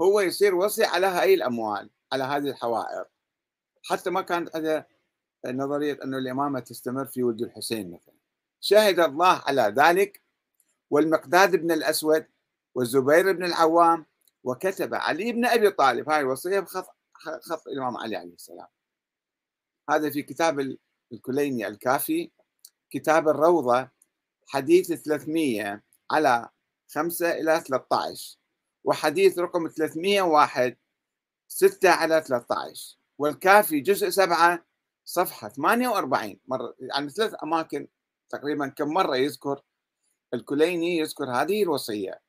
هو 0.00 0.20
يصير 0.20 0.54
وصي 0.54 0.84
على 0.84 1.06
هاي 1.06 1.34
الأموال 1.34 1.90
على 2.12 2.24
هذه 2.24 2.48
الحوائط 2.50 3.10
حتى 3.84 4.10
ما 4.10 4.22
كانت 4.22 4.56
عندها 4.56 4.86
نظرية 5.46 5.98
أن 6.04 6.14
الإمامة 6.14 6.60
تستمر 6.60 7.06
في 7.06 7.22
ولد 7.22 7.42
الحسين 7.42 7.90
مثلا. 7.90 8.15
شهد 8.66 9.00
الله 9.00 9.42
على 9.46 9.74
ذلك. 9.78 10.22
والمقداد 10.90 11.56
بن 11.56 11.72
الأسود 11.72 12.26
والزبير 12.74 13.32
بن 13.32 13.44
العوام 13.44 14.06
وكتب 14.44 14.94
علي 14.94 15.32
بن 15.32 15.46
أبي 15.46 15.70
طالب. 15.70 16.10
هاي 16.10 16.20
الوصية 16.20 16.60
بخط 16.60 16.96
خط 17.42 17.68
الإمام 17.68 17.96
علي 17.96 18.16
عليه 18.16 18.34
السلام. 18.34 18.66
هذا 19.90 20.10
في 20.10 20.22
كتاب 20.22 20.76
الكليني 21.12 21.68
الكافي. 21.68 22.30
كتاب 22.90 23.28
الروضة 23.28 23.88
حديث 24.46 24.92
300 24.92 25.82
على 26.10 26.48
5 26.88 27.30
إلى 27.30 27.60
13 27.60 28.38
وحديث 28.84 29.38
رقم 29.38 29.68
301 29.68 30.76
6 31.48 31.90
على 31.90 32.22
13 32.22 32.98
والكافي 33.18 33.80
جزء 33.80 34.08
7 34.08 34.64
صفحة 35.04 35.48
48 35.48 36.40
مرة 36.46 36.74
يعني 36.80 37.10
ثلاث 37.10 37.34
أماكن 37.42 37.88
تقريبا 38.30 38.68
كم 38.68 38.88
مرة 38.88 39.16
يذكر 39.16 39.62
الكليني 40.34 40.98
يذكر 40.98 41.30
هذه 41.30 41.62
الوصية. 41.62 42.20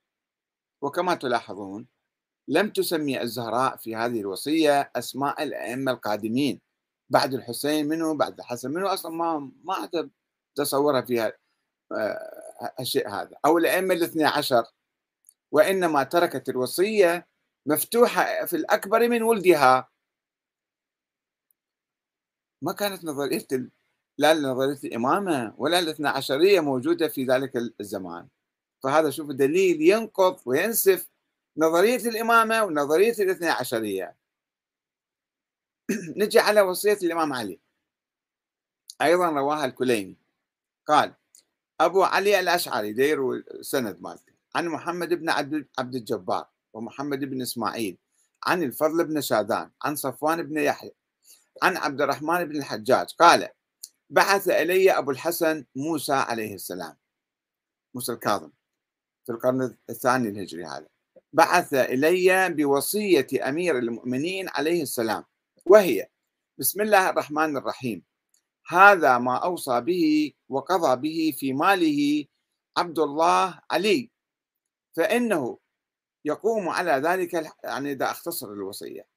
وكما 0.81 1.15
تلاحظون 1.15 1.87
لم 2.47 2.69
تسمي 2.69 3.21
الزهراء 3.21 3.77
في 3.77 3.95
هذه 3.95 4.21
الوصية 4.21 4.91
أسماء 4.95 5.43
الأئمة 5.43 5.91
القادمين. 5.91 6.61
بعد 7.09 7.33
الحسين 7.33 7.87
منه 7.87 8.13
بعد 8.17 8.39
الحسن 8.39 8.71
منه 8.71 8.93
أصلا 8.93 9.11
ما 9.11 9.51
ما 9.63 9.89
تصورها 10.55 11.01
فيها 11.01 11.33
آه، 11.91 12.73
الشيء 12.79 13.09
هذا. 13.09 13.37
أو 13.45 13.57
الأئمة 13.57 13.93
الاثنى 13.93 14.23
عشر. 14.25 14.63
وإنما 15.51 16.03
تركت 16.03 16.49
الوصية 16.49 17.27
مفتوحة 17.65 18.45
في 18.45 18.55
الأكبر 18.55 19.09
من 19.09 19.23
ولدها. 19.23 19.89
ما 22.61 22.73
كانت 22.73 23.05
نظرية 23.05 23.47
لا 24.17 24.33
نظرية 24.33 24.79
الإمامة 24.83 25.53
ولا 25.57 25.79
الاثنى 25.79 26.07
عشرية 26.07 26.59
موجودة 26.59 27.07
في 27.07 27.25
ذلك 27.25 27.55
الزمان. 27.81 28.27
فهذا 28.83 29.09
شوف 29.09 29.31
دليل 29.31 29.81
ينقض 29.81 30.39
وينسف 30.45 31.09
نظرية 31.57 32.09
الإمامة 32.09 32.63
ونظرية 32.63 33.13
الاثنى 33.19 33.49
عشرية. 33.49 34.15
نجي 36.17 36.39
على 36.39 36.61
وصية 36.61 36.97
الإمام 37.03 37.33
علي. 37.33 37.59
أيضا 39.01 39.29
رواها 39.29 39.65
الكليني. 39.65 40.17
قال 40.87 41.13
أبو 41.79 42.03
علي 42.03 42.39
الأشعري 42.39 42.93
دير 42.93 43.43
سند 43.61 44.01
مالته. 44.01 44.33
عن 44.55 44.67
محمد 44.67 45.13
بن 45.13 45.29
عبد 45.79 45.95
الجبار 45.95 46.47
ومحمد 46.73 47.19
بن 47.19 47.41
إسماعيل 47.41 47.97
عن 48.43 48.63
الفضل 48.63 49.05
بن 49.05 49.21
شادان 49.21 49.69
عن 49.83 49.95
صفوان 49.95 50.43
بن 50.43 50.57
يحيى 50.57 50.91
عن 51.63 51.77
عبد 51.77 52.01
الرحمن 52.01 52.45
بن 52.45 52.57
الحجاج. 52.57 53.07
قال 53.19 53.49
بعث 54.09 54.47
إلي 54.49 54.91
أبو 54.91 55.11
الحسن 55.11 55.65
موسى 55.75 56.13
عليه 56.13 56.55
السلام 56.55 56.97
موسى 57.95 58.11
الكاظم 58.11 58.51
في 59.25 59.31
القرن 59.31 59.77
الثاني 59.89 60.29
الهجري 60.29 60.65
هذا. 60.65 60.87
بعث 61.33 61.73
إلي 61.73 62.49
بوصية 62.49 63.27
أمير 63.49 63.77
المؤمنين 63.77 64.49
عليه 64.49 64.81
السلام 64.81 65.23
وهي 65.65 66.07
بسم 66.57 66.81
الله 66.81 67.09
الرحمن 67.09 67.57
الرحيم 67.57 68.03
هذا 68.67 69.17
ما 69.17 69.35
أوصى 69.37 69.81
به 69.81 70.33
وقضى 70.49 70.95
به 71.01 71.37
في 71.37 71.53
ماله 71.53 72.25
عبد 72.77 72.99
الله 72.99 73.59
علي 73.71 74.11
فإنه 74.95 75.57
يقوم 76.25 76.69
على 76.69 76.91
ذلك 76.91 77.33
يعني 77.63 77.91
إذا 77.91 78.11
أختصر 78.11 78.51
الوصية 78.51 79.07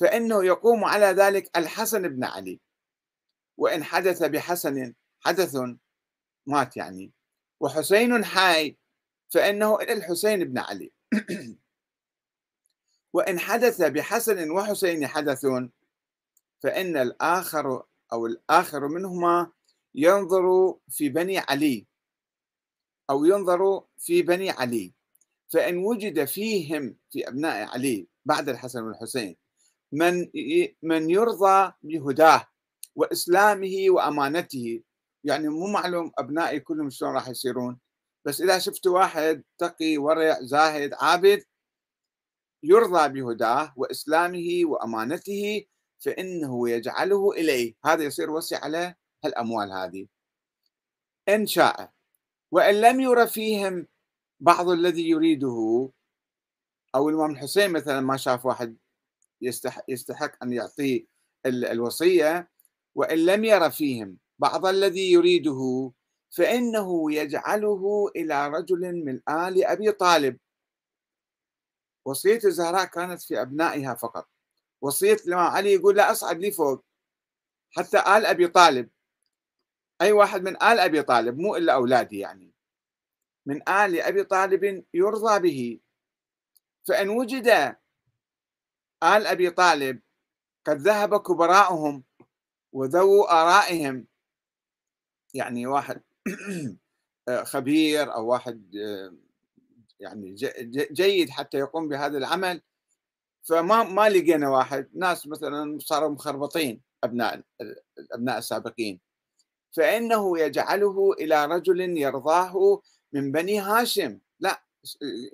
فإنه 0.00 0.44
يقوم 0.44 0.84
على 0.84 1.06
ذلك 1.06 1.50
الحسن 1.56 2.08
بن 2.08 2.24
علي. 2.24 2.60
وإن 3.56 3.84
حدث 3.84 4.22
بحسن 4.22 4.94
حدث 5.20 5.56
مات 6.46 6.76
يعني. 6.76 7.12
وحسين 7.60 8.24
حي 8.24 8.76
فإنه 9.30 9.76
إلى 9.76 9.92
الحسين 9.92 10.44
بن 10.44 10.58
علي. 10.58 10.92
وإن 13.14 13.38
حدث 13.38 13.82
بحسن 13.82 14.50
وحسين 14.50 15.06
حدث 15.06 15.46
فإن 16.62 16.96
الآخر 16.96 17.82
أو 18.12 18.26
الآخر 18.26 18.88
منهما 18.88 19.52
ينظر 19.94 20.76
في 20.88 21.08
بني 21.08 21.38
علي 21.38 21.86
أو 23.10 23.24
ينظر 23.24 23.84
في 23.98 24.22
بني 24.22 24.50
علي. 24.50 24.92
فإن 25.52 25.76
وجد 25.76 26.24
فيهم 26.24 26.96
في 27.10 27.28
أبناء 27.28 27.68
علي 27.68 28.08
بعد 28.24 28.48
الحسن 28.48 28.82
والحسين 28.82 29.36
من 29.92 30.30
من 30.82 31.10
يرضى 31.10 31.72
بهداه. 31.82 32.51
وإسلامه 32.96 33.86
وأمانته. 33.88 34.82
يعني 35.24 35.48
مو 35.48 35.66
معلوم 35.66 36.12
أبنائي 36.18 36.60
كلهم 36.60 36.90
شلون 36.90 37.14
راح 37.14 37.28
يصيرون. 37.28 37.78
بس 38.24 38.40
إذا 38.40 38.58
شفت 38.58 38.86
واحد 38.86 39.44
تقي 39.58 39.98
ورع 39.98 40.38
زاهد 40.40 40.94
عابد 40.94 41.44
يرضى 42.62 43.08
بهداه 43.08 43.72
وإسلامه 43.76 44.62
وأمانته 44.64 45.64
فإنه 45.98 46.70
يجعله 46.70 47.32
إليه. 47.32 47.74
هذا 47.84 48.04
يصير 48.04 48.30
وصي 48.30 48.56
على 48.56 48.94
هالأموال 49.24 49.72
هذه. 49.72 50.06
إن 51.28 51.46
شاء. 51.46 51.92
وإن 52.52 52.80
لم 52.80 53.00
ير 53.00 53.26
فيهم 53.26 53.86
بعض 54.40 54.68
الذي 54.68 55.08
يريده 55.08 55.90
أو 56.94 57.08
الإمام 57.08 57.30
الحسين 57.30 57.70
مثلا 57.70 58.00
ما 58.00 58.16
شاف 58.16 58.46
واحد 58.46 58.76
يستحق, 59.40 59.84
يستحق 59.88 60.44
أن 60.44 60.52
يعطيه 60.52 61.06
الوصية 61.46 62.50
وإن 62.94 63.18
لم 63.26 63.44
ير 63.44 63.70
فيهم 63.70 64.18
بعض 64.38 64.66
الذي 64.66 65.12
يريده 65.12 65.92
فإنه 66.30 67.12
يجعله 67.12 68.10
إلى 68.16 68.48
رجل 68.48 69.04
من 69.04 69.20
آل 69.28 69.64
أبي 69.64 69.92
طالب. 69.92 70.38
وصية 72.06 72.40
الزهراء 72.44 72.84
كانت 72.84 73.22
في 73.22 73.40
أبنائها 73.40 73.94
فقط. 73.94 74.28
وصية 74.80 75.16
الإمام 75.26 75.46
علي 75.46 75.72
يقول 75.72 75.96
لا 75.96 76.12
أصعد 76.12 76.38
لي 76.38 76.50
فوق. 76.50 76.84
حتى 77.70 77.98
آل 77.98 78.26
أبي 78.26 78.48
طالب. 78.48 78.90
أي 80.00 80.12
واحد 80.12 80.42
من 80.42 80.56
آل 80.62 80.78
أبي 80.78 81.02
طالب 81.02 81.38
مو 81.38 81.56
إلا 81.56 81.74
أولادي 81.74 82.18
يعني. 82.18 82.52
من 83.46 83.68
آل 83.68 84.00
أبي 84.00 84.24
طالب 84.24 84.84
يرضى 84.94 85.38
به. 85.40 85.80
فإن 86.88 87.08
وجد 87.08 87.48
آل 89.02 89.26
أبي 89.26 89.50
طالب 89.50 90.02
قد 90.66 90.76
ذهب 90.76 91.16
كبراءهم 91.22 92.04
وذو 92.72 93.22
آرائهم. 93.22 94.06
يعني 95.34 95.66
واحد 95.66 96.02
خبير 97.52 98.14
أو 98.14 98.26
واحد 98.26 98.74
يعني 100.00 100.34
جيد 100.92 101.30
حتى 101.30 101.58
يقوم 101.58 101.88
بهذا 101.88 102.18
العمل. 102.18 102.62
فما 103.42 103.82
ما 103.82 104.08
لقينا 104.08 104.48
واحد. 104.50 104.88
ناس 104.94 105.26
مثلا 105.26 105.78
صاروا 105.80 106.08
مخربطين 106.08 106.82
أبناء 107.04 107.42
الأبناء 107.98 108.38
السابقين. 108.38 109.00
فإنه 109.76 110.38
يجعله 110.38 111.12
إلى 111.12 111.46
رجل 111.46 111.80
يرضاه 111.98 112.82
من 113.12 113.32
بني 113.32 113.60
هاشم. 113.60 114.18
لا 114.40 114.62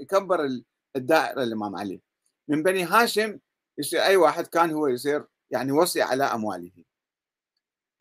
يكبر 0.00 0.48
الدائرة 0.96 1.42
الإمام 1.42 1.76
علي. 1.76 2.00
من 2.48 2.62
بني 2.62 2.84
هاشم 2.84 3.38
يصير 3.78 4.02
أي 4.02 4.16
واحد 4.16 4.46
كان 4.46 4.70
هو 4.70 4.86
يصير 4.86 5.24
يعني 5.50 5.72
وصي 5.72 6.02
على 6.02 6.24
أمواله. 6.24 6.87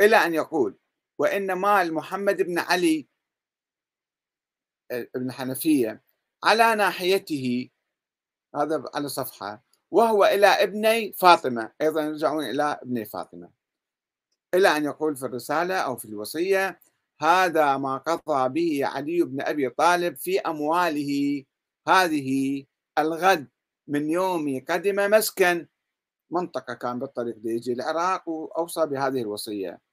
إلى 0.02 0.16
أن 0.16 0.34
يقول 0.34 0.78
وإن 1.20 1.54
مال 1.54 1.94
محمد 1.94 2.42
بن 2.42 2.60
علي 2.60 3.08
ابن 4.92 5.32
حنفية 5.32 6.04
على 6.44 6.76
ناحيته 6.76 7.70
هذا 8.56 8.84
على 8.96 9.10
صفحة 9.10 9.64
وهو 9.92 10.26
إلى 10.26 10.48
ابني 10.48 11.14
فاطمة. 11.14 11.72
أيضا 11.82 12.02
يرجعون 12.02 12.46
إلى 12.46 12.64
ابني 12.64 13.06
فاطمة. 13.06 13.50
إلى 14.54 14.78
أن 14.78 14.84
يقول 14.86 15.16
في 15.16 15.26
الرسالة 15.26 15.76
أو 15.76 15.96
في 15.96 16.06
الوصية 16.06 16.80
هذا 17.22 17.78
ما 17.78 17.98
قضى 17.98 18.50
به 18.50 18.86
علي 18.86 19.22
بن 19.22 19.42
أبي 19.42 19.70
طالب 19.70 20.16
في 20.16 20.40
أمواله. 20.40 21.44
هذه 21.88 22.66
الغد 22.98 23.48
من 23.88 24.10
يوم 24.10 24.66
قدم 24.70 24.96
مسكن. 25.12 25.68
منطقة 26.32 26.74
كان 26.74 27.00
بالطريق 27.00 27.38
دي 27.38 27.50
يجي 27.50 27.74
العراق 27.74 28.30
وأوصى 28.30 28.86
بهذه 28.86 29.22
الوصية. 29.22 29.87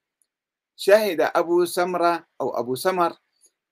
شهد 0.77 1.21
أبو 1.21 1.65
سمرة 1.65 2.27
أو 2.41 2.59
أبو 2.59 2.75
سمر 2.75 3.17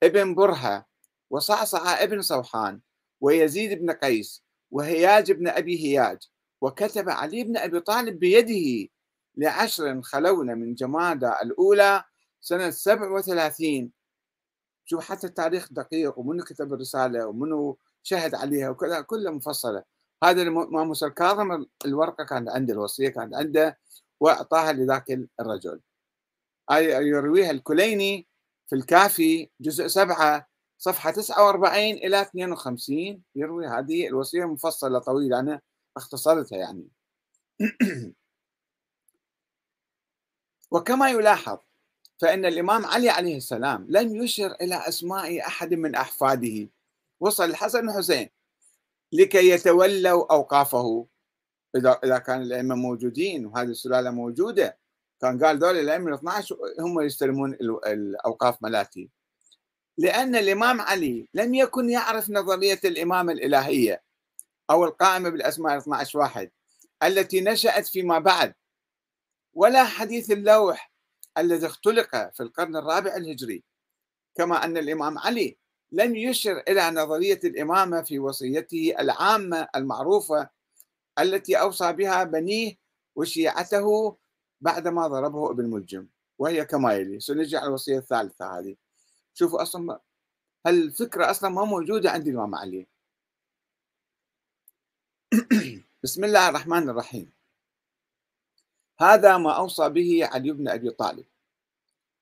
ابن 0.03 0.35
برهة 0.35 0.87
وصعصع 1.31 2.03
ابن 2.03 2.23
صوحان 2.23 2.81
ويزيد 3.21 3.79
بن 3.79 3.91
قيس 3.91 4.43
وهياج 4.71 5.33
بن 5.33 5.49
أبي 5.49 5.85
هياج 5.87 6.19
وكتب 6.61 7.09
علي 7.09 7.45
بن 7.45 7.57
أبي 7.57 7.81
طالب 7.81 8.19
بيده 8.19 8.89
لعشر 9.37 10.03
خلون 10.03 10.59
من 10.59 10.75
جمادى 10.75 11.33
الأولى 11.43 12.05
سنة 12.41 12.71
37 12.71 13.93
شوف 14.85 15.05
حتى 15.05 15.27
التاريخ 15.27 15.69
دقيق 15.73 16.19
ومنو 16.19 16.45
كتب 16.45 16.73
الرسالة 16.73 17.27
ومنو 17.27 17.79
شهد 18.03 18.35
عليها 18.35 18.71
وكذا 18.71 19.01
كلها 19.01 19.33
مفصلة. 19.33 19.83
هذا 20.25 20.43
الإمام 20.43 20.89
موسى 20.89 21.07
الكاظم 21.07 21.67
الورقة 21.85 22.25
كانت 22.25 22.49
عنده 22.49 22.75
الوصية 22.75 23.09
كانت 23.09 23.35
عنده 23.35 23.79
وأعطاها 24.21 24.73
لذاك 24.73 25.11
الرجل. 25.41 25.81
يرويها 26.71 27.51
الكليني 27.51 28.27
في 28.67 28.77
الكافي 28.77 29.51
جزء 29.61 29.87
سبعة 29.87 30.49
صفحة 30.79 31.11
49 31.11 31.79
إلى 31.79 32.21
52 32.21 33.23
يروي 33.35 33.67
هذه 33.67 34.07
الوصية 34.07 34.45
مفصلة 34.45 34.99
طويلة 34.99 35.41
أنا 35.41 35.61
اختصرتها 35.97 36.59
يعني. 36.59 36.89
وكما 40.71 41.11
يلاحظ 41.11 41.59
فإن 42.19 42.45
الإمام 42.45 42.87
علي 42.87 43.11
عليه 43.11 43.37
السلام 43.37 43.87
لم 43.89 44.17
يشر 44.17 44.53
إلى 44.61 44.75
أسماء 44.75 45.47
أحد 45.47 45.75
من 45.75 45.95
أحفاده. 45.95 46.69
وصل 47.21 47.45
الحسن 47.45 47.89
والحسين 47.89 48.29
لكي 49.13 49.49
يتولوا 49.51 50.33
أوقافه. 50.33 51.07
إذا 51.77 52.19
كان 52.19 52.43
الأئمة 52.43 52.75
موجودين 52.75 53.47
وهذه 53.47 53.69
السلالة 53.69 54.11
موجودة 54.11 54.82
كان 55.23 55.45
قال 55.45 55.59
دول 55.59 55.79
الأئمة 55.79 56.09
ال 56.09 56.15
12 56.15 56.57
هم 56.81 57.01
يستلمون 57.01 57.55
الأوقاف 57.87 58.63
ملاتي. 58.63 59.11
لأن 59.99 60.37
الإمام 60.37 60.81
علي 60.81 61.29
لم 61.35 61.55
يكن 61.55 61.91
يعرف 61.91 62.31
نظرية 62.31 62.81
الإمامة 62.85 63.33
الإلهية 63.33 64.03
أو 64.71 64.85
القائمة 64.85 65.29
بالأسماء 65.29 65.79
12 65.79 66.19
واحد 66.19 66.51
التي 67.03 67.41
نشأت 67.41 67.87
فيما 67.87 68.19
بعد. 68.19 68.55
ولا 69.55 69.85
حديث 69.85 70.31
اللوح 70.31 70.93
الذي 71.39 71.67
اختلق 71.67 72.11
في 72.35 72.43
القرن 72.43 72.77
الرابع 72.77 73.17
الهجري. 73.17 73.65
كما 74.35 74.65
أن 74.65 74.77
الإمام 74.77 75.19
علي 75.19 75.57
لم 75.93 76.17
يشر 76.17 76.63
إلى 76.69 76.91
نظرية 76.91 77.41
الإمامة 77.45 78.03
في 78.03 78.19
وصيته 78.19 78.95
العامة 78.99 79.69
المعروفة 79.77 80.49
التي 81.19 81.57
أوصى 81.57 81.93
بها 81.93 82.25
بنيه 82.25 82.77
وشيعته 83.17 84.17
بعدما 84.63 85.07
ضربه 85.09 85.51
ابن 85.51 85.71
ملجم 85.71 86.07
وهي 86.39 86.65
كما 86.65 86.95
يلي. 86.95 87.21
سنجي 87.21 87.57
على 87.57 87.67
الوصية 87.67 87.99
الثالثة 87.99 88.59
هذه. 88.59 88.77
شوفوا 89.35 89.63
أصلا 89.63 90.01
هالفكره 90.67 91.31
أصلا 91.31 91.51
ما 91.51 91.65
موجودة 91.65 92.11
عند 92.11 92.29
الامام 92.29 92.55
علي 92.55 92.87
بسم 96.05 96.25
الله 96.25 96.49
الرحمن 96.49 96.89
الرحيم. 96.89 97.33
هذا 99.01 99.39
ما 99.39 99.53
أوصى 99.53 99.89
به 99.89 100.29
علي 100.33 100.53
بن 100.53 100.69
أبي 100.69 100.91
طالب. 100.91 101.27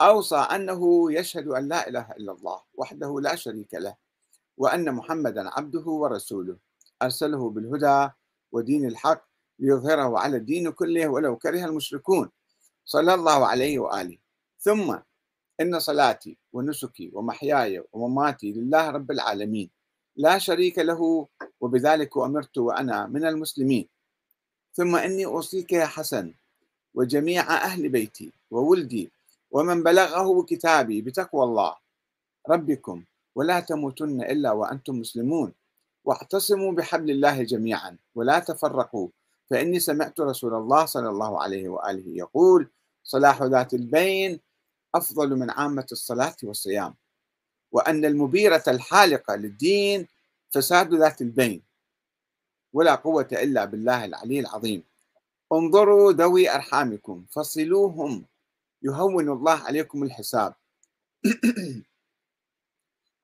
أوصى 0.01 0.36
أنه 0.36 1.12
يشهد 1.12 1.47
أن 1.49 1.68
لا 1.68 1.88
إله 1.88 2.12
إلا 2.12 2.32
الله 2.32 2.62
وحده 2.74 3.20
لا 3.20 3.34
شريك 3.36 3.74
له 3.74 3.97
وأن 4.57 4.95
محمدا 4.95 5.51
عبده 5.51 5.86
ورسوله. 5.86 6.57
أرسله 7.03 7.51
بالهدى 7.51 8.12
ودين 8.53 8.86
الحق 8.86 9.30
ليظهره 9.61 10.19
على 10.19 10.37
الدين 10.37 10.71
كله 10.71 11.09
ولو 11.09 11.37
كره 11.37 11.65
المشركون. 11.65 12.29
صلى 12.85 13.15
الله 13.15 13.47
عليه 13.47 13.79
وآله. 13.79 14.19
ثم 14.59 14.97
إن 15.61 15.79
صلاتي 15.79 16.37
ونسكي 16.53 17.11
ومحياي 17.13 17.85
ومماتي 17.93 18.53
لله 18.53 18.91
رب 18.91 19.11
العالمين. 19.11 19.71
لا 20.17 20.39
شريك 20.39 20.79
له 20.79 21.27
وبذلك 21.61 22.17
أمرت 22.17 22.59
وأنا 22.59 23.07
من 23.07 23.25
المسلمين. 23.25 23.87
ثم 24.75 24.97
إني 24.97 25.25
أوصيك 25.27 25.73
يا 25.73 25.87
حسن 25.87 26.33
وجميع 26.95 27.43
أهل 27.43 27.89
بيتي 27.89 28.33
وولدي 28.51 29.11
ومن 29.51 29.83
بلغه 29.83 30.43
كتابي 30.43 31.03
بتقوى 31.03 31.45
الله. 31.45 31.75
ربكم 32.49 33.03
ولا 33.35 33.61
تموتن 33.61 34.23
إلا 34.23 34.51
وأنتم 34.53 35.01
مسلمون. 35.01 35.53
واعتصموا 36.05 36.73
بحبل 36.73 37.11
الله 37.11 37.43
جميعا 37.43 37.97
ولا 38.15 38.39
تفرقوا 38.39 39.09
فإني 39.51 39.81
سمعت 39.81 40.21
رسول 40.21 40.55
الله 40.55 40.85
صلى 40.87 41.09
الله 41.09 41.43
عليه 41.43 41.69
وآله 41.69 42.05
يقول 42.07 42.69
صلاح 43.05 43.43
ذات 43.43 43.75
البين 43.75 44.41
أفضل 44.95 45.37
من 45.37 45.51
عامة 45.51 45.87
الصلاة 45.93 46.37
والصيام 46.43 46.95
وأن 47.73 48.05
المبيرة 48.05 48.63
الحالقة 48.69 49.37
للدين 49.37 50.07
فساد 50.51 50.95
ذات 50.95 51.21
البين 51.21 51.63
ولا 52.73 52.95
قوة 52.95 53.29
إلا 53.33 53.65
بالله 53.65 54.05
العلي 54.05 54.41
العظيم. 54.41 54.83
انظروا 55.53 56.13
ذوي 56.13 56.55
أرحامكم 56.55 57.25
فصلوهم 57.31 58.25
يهون 58.83 59.29
الله 59.29 59.53
عليكم 59.53 60.03
الحساب. 60.03 60.55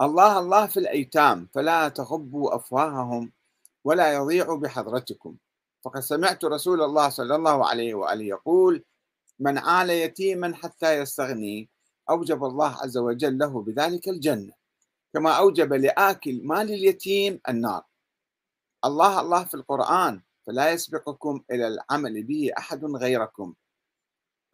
الله 0.02 0.38
الله 0.38 0.66
في 0.66 0.76
الأيتام 0.76 1.48
فلا 1.54 1.88
تغبوا 1.88 2.56
أفواههم 2.56 3.32
ولا 3.84 4.14
يضيعوا 4.14 4.58
بحضرتكم. 4.58 5.36
فقد 5.86 6.00
سمعت 6.00 6.44
رسول 6.44 6.82
الله 6.82 7.08
صلى 7.08 7.34
الله 7.36 7.66
عليه 7.66 7.94
وآله 7.94 8.24
يقول 8.24 8.84
من 9.38 9.58
عال 9.58 9.90
يتيما 9.90 10.54
حتى 10.54 10.98
يستغني 10.98 11.68
أوجب 12.10 12.44
الله 12.44 12.76
عز 12.82 12.98
وجل 12.98 13.38
له 13.38 13.62
بذلك 13.62 14.08
الجنة 14.08 14.52
كما 15.14 15.32
أوجب 15.32 15.72
لآكل 15.72 16.40
مال 16.44 16.70
اليتيم 16.70 17.40
النار. 17.48 17.82
الله 18.84 19.20
الله 19.20 19.44
في 19.44 19.54
القرآن 19.54 20.22
فلا 20.46 20.70
يسبقكم 20.70 21.42
إلى 21.50 21.66
العمل 21.68 22.22
به 22.22 22.50
أحد 22.58 22.84
غيركم. 22.84 23.54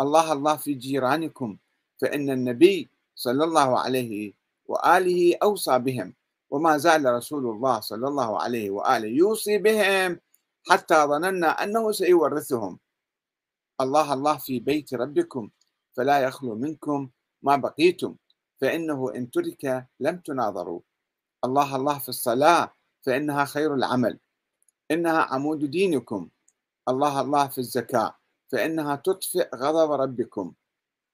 الله 0.01 0.33
الله 0.33 0.57
في 0.57 0.75
جيرانكم 0.75 1.57
فإن 2.01 2.31
النبي 2.31 2.91
صلى 3.15 3.45
الله 3.45 3.79
عليه 3.81 4.33
وآله 4.67 5.37
أوصى 5.43 5.79
بهم 5.79 6.15
وما 6.51 6.79
زال 6.79 7.05
رسول 7.15 7.47
الله 7.47 7.81
صلى 7.81 8.09
الله 8.09 8.43
عليه 8.43 8.71
وآله 8.71 9.09
يوصي 9.09 9.59
بهم. 9.59 10.21
حتى 10.71 10.95
ظننا 10.95 11.51
أنه 11.63 11.93
سيورثهم. 11.93 12.79
الله 13.81 14.13
الله 14.13 14.37
في 14.39 14.61
بيت 14.61 14.95
ربكم 14.95 15.51
فلا 15.97 16.21
يخلو 16.21 16.55
منكم 16.55 17.11
ما 17.43 17.57
بقيتم 17.57 18.17
فإنه 18.61 19.15
إن 19.15 19.31
ترك 19.31 19.87
لم 20.01 20.17
تناظروا. 20.19 20.81
الله 21.45 21.77
الله 21.77 21.99
في 21.99 22.09
الصلاة 22.09 22.73
فإنها 23.03 23.45
خير 23.45 23.75
العمل. 23.75 24.19
إنها 24.91 25.23
عمود 25.23 25.65
دينكم. 25.65 26.29
الله 26.89 27.21
الله 27.21 27.49
في 27.49 27.59
الزكاة 27.59 28.15
فإنها 28.53 28.97
تطفئ 28.97 29.49
غضب 29.55 29.91
ربكم. 29.93 30.55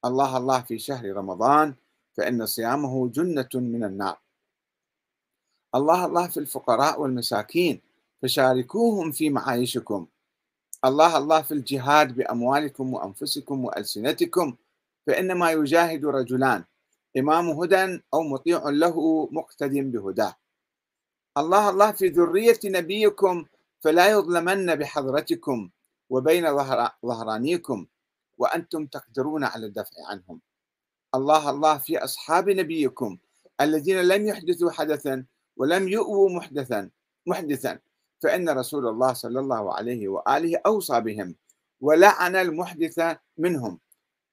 الله 0.04 0.36
الله 0.36 0.60
في 0.60 0.78
شهر 0.78 1.12
رمضان 1.16 1.74
فإن 2.16 2.46
صيامه 2.46 3.08
جنة 3.08 3.48
من 3.54 3.84
النار. 3.84 4.18
الله 5.74 6.04
الله 6.04 6.28
في 6.28 6.40
الفقراء 6.40 7.00
والمساكين 7.00 7.87
فشاركوهم 8.22 9.12
في 9.12 9.30
معايشكم. 9.30 10.06
الله 10.84 11.18
الله 11.18 11.42
في 11.42 11.54
الجهاد 11.54 12.14
بأموالكم 12.16 12.94
وأنفسكم 12.94 13.64
وألسنتكم 13.64 14.56
فإنما 15.06 15.50
يجاهد 15.50 16.06
رجلان 16.06 16.64
إمام 17.18 17.50
هدى 17.50 18.02
أو 18.14 18.22
مطيع 18.22 18.68
له 18.68 19.28
مقتد 19.32 19.72
بهداه 19.72 20.36
الله 21.38 21.70
الله 21.70 21.92
في 21.92 22.08
ذرية 22.08 22.60
نبيكم 22.64 23.44
فلا 23.80 24.10
يظلمن 24.10 24.74
بحضرتكم 24.74 25.70
وبين 26.10 26.44
ظهرانيكم 27.06 27.86
وأنتم 28.38 28.86
تقدرون 28.86 29.44
على 29.44 29.66
الدفع 29.66 29.96
عنهم. 30.10 30.40
الله 31.14 31.50
الله 31.50 31.78
في 31.78 31.98
أصحاب 31.98 32.50
نبيكم 32.50 33.18
الذين 33.60 34.00
لم 34.00 34.26
يحدثوا 34.26 34.70
حدثا 34.70 35.24
ولم 35.56 35.88
يؤووا 35.88 36.30
محدثا 36.30 36.90
محدثا. 37.26 37.78
فإن 38.22 38.48
رسول 38.48 38.86
الله 38.88 39.12
صلى 39.12 39.40
الله 39.40 39.74
عليه 39.74 40.08
وآله 40.08 40.60
أوصى 40.66 41.00
بهم 41.00 41.34
ولعن 41.80 42.36
المحدث 42.36 43.16
منهم 43.38 43.80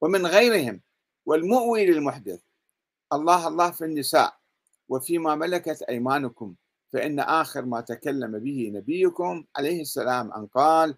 ومن 0.02 0.26
غيرهم 0.26 0.82
والمؤوي 1.26 1.86
للمحدث. 1.86 2.40
الله 3.14 3.48
الله 3.48 3.72
في 3.72 3.86
النساء 3.86 4.38
وفيما 4.90 5.36
ملكت 5.36 5.82
أيمانكم 5.82 6.56
فإن 6.94 7.20
آخر 7.20 7.66
ما 7.66 7.82
تكلم 7.82 8.40
به 8.40 8.72
نبيكم 8.74 9.46
عليه 9.58 9.82
السلام 9.82 10.34
أن 10.34 10.48
قال 10.48 10.96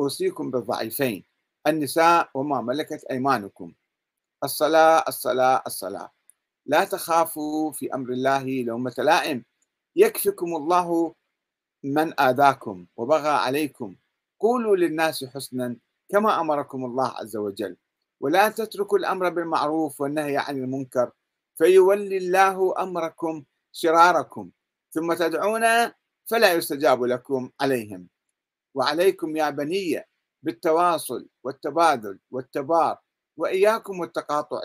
أوصيكم 0.00 0.50
بالضعيفين 0.50 1.24
النساء 1.66 2.30
وما 2.34 2.60
ملكت 2.60 3.04
أيمانكم. 3.04 3.72
الصلاة 4.44 5.04
الصلاة 5.08 5.62
الصلاة. 5.66 6.10
لا 6.66 6.84
تخافوا 6.84 7.72
في 7.72 7.94
أمر 7.94 8.12
الله 8.12 8.62
لومة 8.62 8.94
لائم. 8.98 9.44
يكفكم 9.96 10.56
الله 10.56 11.14
من 11.84 12.20
آذاكم 12.20 12.86
وبغى 12.96 13.28
عليكم. 13.28 13.96
قولوا 14.40 14.76
للناس 14.76 15.24
حسنا 15.24 15.76
كما 16.08 16.40
أمركم 16.40 16.84
الله 16.84 17.08
عز 17.08 17.36
وجل. 17.36 17.76
ولا 18.20 18.48
تتركوا 18.48 18.98
الأمر 18.98 19.28
بالمعروف 19.28 20.00
والنهي 20.00 20.36
عن 20.36 20.56
المنكر 20.56 21.10
فيولي 21.58 22.16
الله 22.16 22.82
أمركم 22.82 23.44
شراركم. 23.72 24.50
ثم 24.92 25.14
تدعون 25.14 25.62
فلا 26.30 26.52
يستجاب 26.52 27.04
لكم 27.04 27.50
عليهم. 27.60 28.08
وعليكم 28.74 29.36
يا 29.36 29.50
بني 29.50 30.04
بالتواصل 30.42 31.28
والتبادل 31.44 32.18
والتبار. 32.30 32.98
وإياكم 33.36 34.00
والتقاطع 34.00 34.60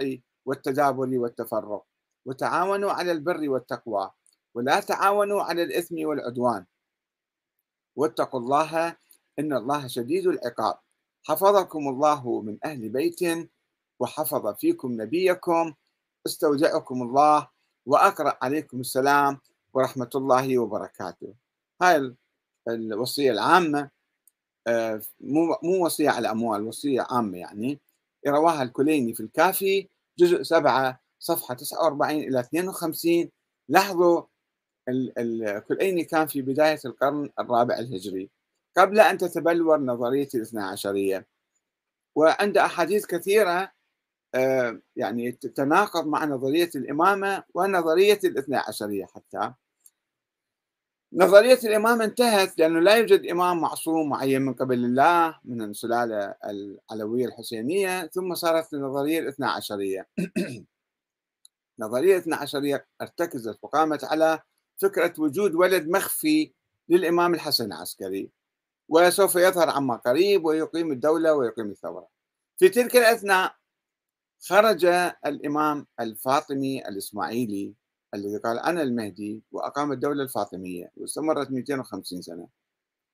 والتدابر 0.45 1.09
والتفرق. 1.18 1.86
وتعاونوا 2.26 2.91
على 2.91 3.11
البر 3.11 3.49
والتقوى. 3.49 4.11
ولا 4.55 4.80
تعاونوا 4.80 5.41
على 5.43 5.63
الإثم 5.63 6.05
والعدوان. 6.05 6.66
واتقوا 7.95 8.39
الله 8.39 8.95
إن 9.39 9.53
الله 9.53 9.87
شديد 9.87 10.27
العقاب. 10.27 10.77
حفظكم 11.23 11.87
الله 11.87 12.41
من 12.41 12.57
أهل 12.65 12.89
بيت 12.89 13.49
وحفظ 13.99 14.47
فيكم 14.47 15.01
نبيكم. 15.01 15.73
استودعكم 16.25 17.01
الله 17.01 17.47
وأقرأ 17.85 18.37
عليكم 18.41 18.79
السلام 18.79 19.39
ورحمة 19.73 20.09
الله 20.15 20.57
وبركاته. 20.57 21.33
هاي 21.81 22.15
الوصية 22.67 23.31
العامة 23.31 23.89
آه، 24.67 25.01
مو 25.63 25.85
وصية 25.85 26.09
على 26.09 26.31
أموال 26.31 26.67
وصية 26.67 27.05
عامة 27.09 27.37
يعني. 27.37 27.79
رواها 28.27 28.63
الكليني 28.63 29.13
في 29.13 29.19
الكافي 29.19 29.87
جزء 30.19 30.43
7 30.43 30.99
صفحة 31.19 31.53
49 31.55 32.19
إلى 32.19 32.39
52 32.39 33.29
لاحظوا 33.69 34.21
الكليني 34.89 36.03
كان 36.03 36.27
في 36.27 36.41
بداية 36.41 36.79
القرن 36.86 37.29
الرابع 37.39 37.79
الهجري. 37.79 38.29
قبل 38.77 38.99
أن 38.99 39.17
تتبلور 39.17 39.79
نظرية 39.79 40.29
الاثنى 40.36 40.61
عشرية. 40.63 41.27
وعند 42.15 42.57
أحاديث 42.57 43.05
كثيرة 43.05 43.71
آه، 44.36 44.81
يعني 44.95 45.31
تتناقض 45.31 46.07
مع 46.07 46.25
نظرية 46.25 46.69
الإمامة 46.75 47.43
ونظرية 47.53 48.19
الاثنى 48.23 48.57
عشرية 48.57 49.05
حتى. 49.05 49.53
نظرية 51.13 51.59
الإمامة 51.63 52.05
انتهت 52.05 52.59
لأنه 52.59 52.79
لا 52.79 52.95
يوجد 52.95 53.25
إمام 53.25 53.61
معصوم 53.61 54.09
معين 54.09 54.41
من 54.41 54.53
قبل 54.53 54.86
الله 54.86 55.39
من 55.45 55.61
السلالة 55.61 56.36
العلوية 56.45 57.25
الحسينية 57.25 58.07
ثم 58.07 58.36
صارت 58.36 58.73
النظرية 58.73 59.19
الاثنى 59.19 59.45
عشرية. 59.45 60.07
نظرية 61.79 62.13
الاثنى 62.13 62.36
عشرية 62.36 62.88
ارتكزت 63.01 63.59
وقامت 63.61 64.03
على 64.03 64.39
فكرة 64.78 65.13
وجود 65.17 65.55
ولد 65.55 65.88
مخفي 65.88 66.51
للإمام 66.89 67.34
الحسن 67.34 67.65
العسكري 67.65 68.30
وسوف 68.89 69.36
يظهر 69.36 69.69
عما 69.69 69.95
قريب 69.95 70.45
ويقيم 70.45 70.91
الدولة 70.91 71.34
ويقيم 71.34 71.69
الثورة. 71.69 72.07
في 72.57 72.69
تلك 72.69 72.95
الأثناء 72.95 73.55
خرج 74.47 74.86
الإمام 75.26 75.88
الفاطمي 75.99 76.88
الإسماعيلي 76.88 77.73
الذي 78.13 78.38
قال 78.38 78.59
أنا 78.59 78.82
المهدي 78.82 79.43
وأقام 79.51 79.91
الدولة 79.91 80.23
الفاطمية 80.23 80.91
واستمرت 80.97 81.51
250 81.51 82.21
سنة 82.21 82.47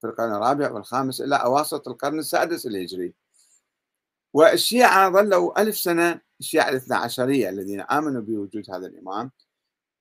في 0.02 0.08
القرن 0.08 0.34
الرابع 0.34 0.72
والخامس 0.72 1.22
إلى 1.22 1.36
أواسط 1.36 1.88
القرن 1.88 2.20
السادس 2.20 2.66
الهجري. 2.66 3.14
والشيعة 4.34 5.10
ظلوا 5.10 5.62
ألف 5.62 5.78
سنة 5.78 6.22
الشيعة 6.40 6.70
الاثنى 6.70 6.96
عشرية 6.96 7.50
الذين 7.50 7.82
آمنوا 7.82 8.22
بوجود 8.22 8.72
هذا 8.72 8.88
الإمام 8.88 9.32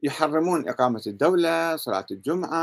يحرمون 0.03 0.69
إقامة 0.69 1.03
الدولة 1.07 1.77
صلاة 1.77 2.07
الجمعة 2.11 2.61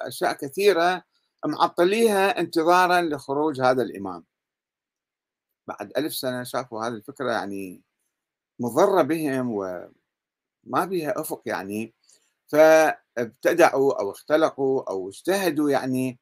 أشياء 0.00 0.32
كثيرة 0.32 1.02
معطليها 1.46 2.40
انتظارا 2.40 3.00
لخروج 3.02 3.60
هذا 3.60 3.82
الإمام. 3.82 4.24
بعد 5.68 5.92
ألف 5.96 6.14
سنة 6.14 6.42
شافوا 6.42 6.84
هذه 6.86 6.92
الفكرة 6.92 7.30
يعني 7.32 7.82
مضرة 8.60 9.02
بهم 9.02 9.50
وما 9.52 10.84
بها 10.84 11.20
أفق 11.20 11.42
يعني. 11.46 11.94
فابتدعوا 12.48 14.00
أو 14.00 14.10
اختلقوا 14.10 14.90
أو 14.90 15.08
اجتهدوا 15.08 15.70
يعني 15.70 16.18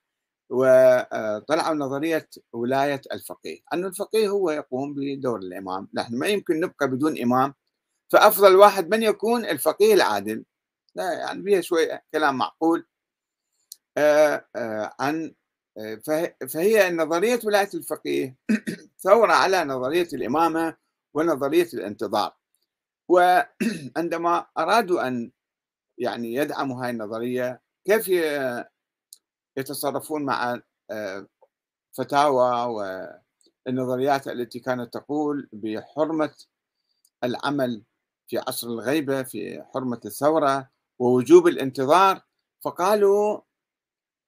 وطلعوا 0.51 1.75
نظرية 1.75 2.29
ولاية 2.53 3.01
الفقيه. 3.13 3.61
أن 3.73 3.85
الفقيه 3.85 4.29
هو 4.29 4.51
يقوم 4.51 4.95
بدور 4.95 5.39
الإمام. 5.39 5.89
نحن 5.95 6.19
ما 6.19 6.27
يمكن 6.27 6.61
نبقى 6.61 6.89
بدون 6.91 7.19
إمام. 7.19 7.55
فأفضل 8.13 8.57
واحد 8.57 8.89
من 8.91 9.03
يكون 9.03 9.45
الفقيه 9.45 9.95
العادل. 9.95 10.45
لا 10.95 11.13
يعني 11.13 11.43
بها 11.43 11.61
شوية 11.61 12.05
كلام 12.13 12.39
معقول. 12.39 12.87
آه، 13.99 14.47
آه، 14.57 14.95
عن 15.01 15.35
آه، 15.79 16.01
فهي 16.49 16.91
نظرية 16.91 17.41
ولاية 17.45 17.71
الفقيه. 17.75 18.37
ثورة 19.05 19.33
على 19.33 19.65
نظرية 19.65 20.09
الإمامة 20.13 20.77
ونظرية 21.15 21.69
الانتظار. 21.75 22.37
وعندما 23.09 24.47
أرادوا 24.59 25.09
أن 25.09 25.33
يعني 25.99 26.35
يدعموا 26.35 26.85
هاي 26.85 26.91
النظرية 26.91 27.61
كيف 27.87 28.09
يتصرفون 29.57 30.25
مع 30.25 30.61
فتاوى 31.93 32.51
والنظريات 33.67 34.29
التي 34.29 34.61
كانت 34.61 34.95
تقول 34.95 35.49
بحرمة 35.53 36.35
العمل 37.25 37.83
في 38.29 38.39
عصر 38.39 38.67
الغيبة 38.67 39.23
في 39.23 39.63
حرمة 39.75 40.01
الثورة 40.05 40.71
ووجوب 40.99 41.47
الانتظار 41.47 42.21
فقالوا 42.61 43.41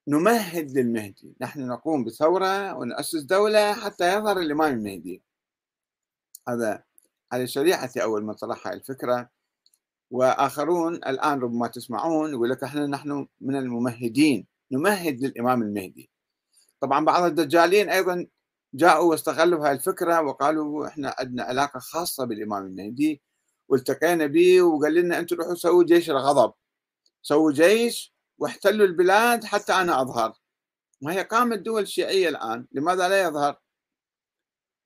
نمهد 0.09 0.79
للمهدي. 0.79 1.37
نحن 1.41 1.67
نقوم 1.67 2.05
بثورة 2.05 2.75
ونؤسس 2.75 3.21
دولة 3.23 3.73
حتى 3.73 4.15
يظهر 4.15 4.39
الإمام 4.39 4.73
المهدي 4.75 5.23
هذا 6.49 6.83
على 7.33 7.47
شريعتي 7.47 8.03
أول 8.03 8.25
ما 8.25 8.33
طرح 8.33 8.67
الفكرة. 8.67 9.31
وآخرون 10.11 10.95
الآن 10.95 11.41
ربما 11.41 11.67
تسمعون 11.69 12.31
يقول 12.31 12.51
لك 12.51 12.65
إحنا 12.65 12.87
نحن 12.87 13.27
من 13.41 13.57
الممهدين. 13.57 14.47
نمهد 14.73 15.21
للإمام 15.21 15.63
المهدي. 15.63 16.11
طبعا 16.81 17.05
بعض 17.05 17.23
الدجالين 17.23 17.89
أيضا 17.91 18.27
جاءوا 18.75 19.11
واستغلوا 19.11 19.67
هذه 19.67 19.73
الفكرة 19.73 20.21
وقالوا 20.21 20.87
إحنا 20.87 21.15
عندنا 21.19 21.43
علاقة 21.43 21.81
خاصة 21.81 22.25
بالإمام 22.25 22.67
المهدي. 22.67 23.23
والتقينا 23.69 24.27
به 24.27 24.63
وقال 24.63 24.95
لنا 24.95 25.19
أنتم 25.19 25.37
روحوا 25.37 25.55
سووا 25.55 25.85
جيش 25.85 26.11
الغضب. 26.11 26.53
سووا 27.23 27.53
جيش 27.53 28.15
واحتلوا 28.39 28.87
البلاد 28.87 29.45
حتى 29.45 29.73
أنا 29.73 30.03
أظهر. 30.03 30.35
ما 31.03 31.13
هي 31.13 31.23
قامت 31.23 31.59
دول 31.59 31.89
شيعية 31.89 32.29
الآن 32.29 32.67
لماذا 32.73 33.09
لا 33.09 33.23
يظهر؟ 33.23 33.61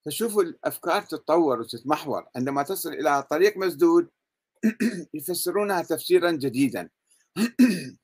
فشوفوا 0.06 0.42
الأفكار 0.42 1.02
تتطور 1.02 1.60
وتتمحور. 1.60 2.26
عندما 2.36 2.62
تصل 2.62 2.92
إلى 2.92 3.22
طريق 3.22 3.56
مسدود 3.56 4.08
يفسرونها 5.14 5.82
تفسيرا 5.82 6.30
جديدا. 6.30 6.90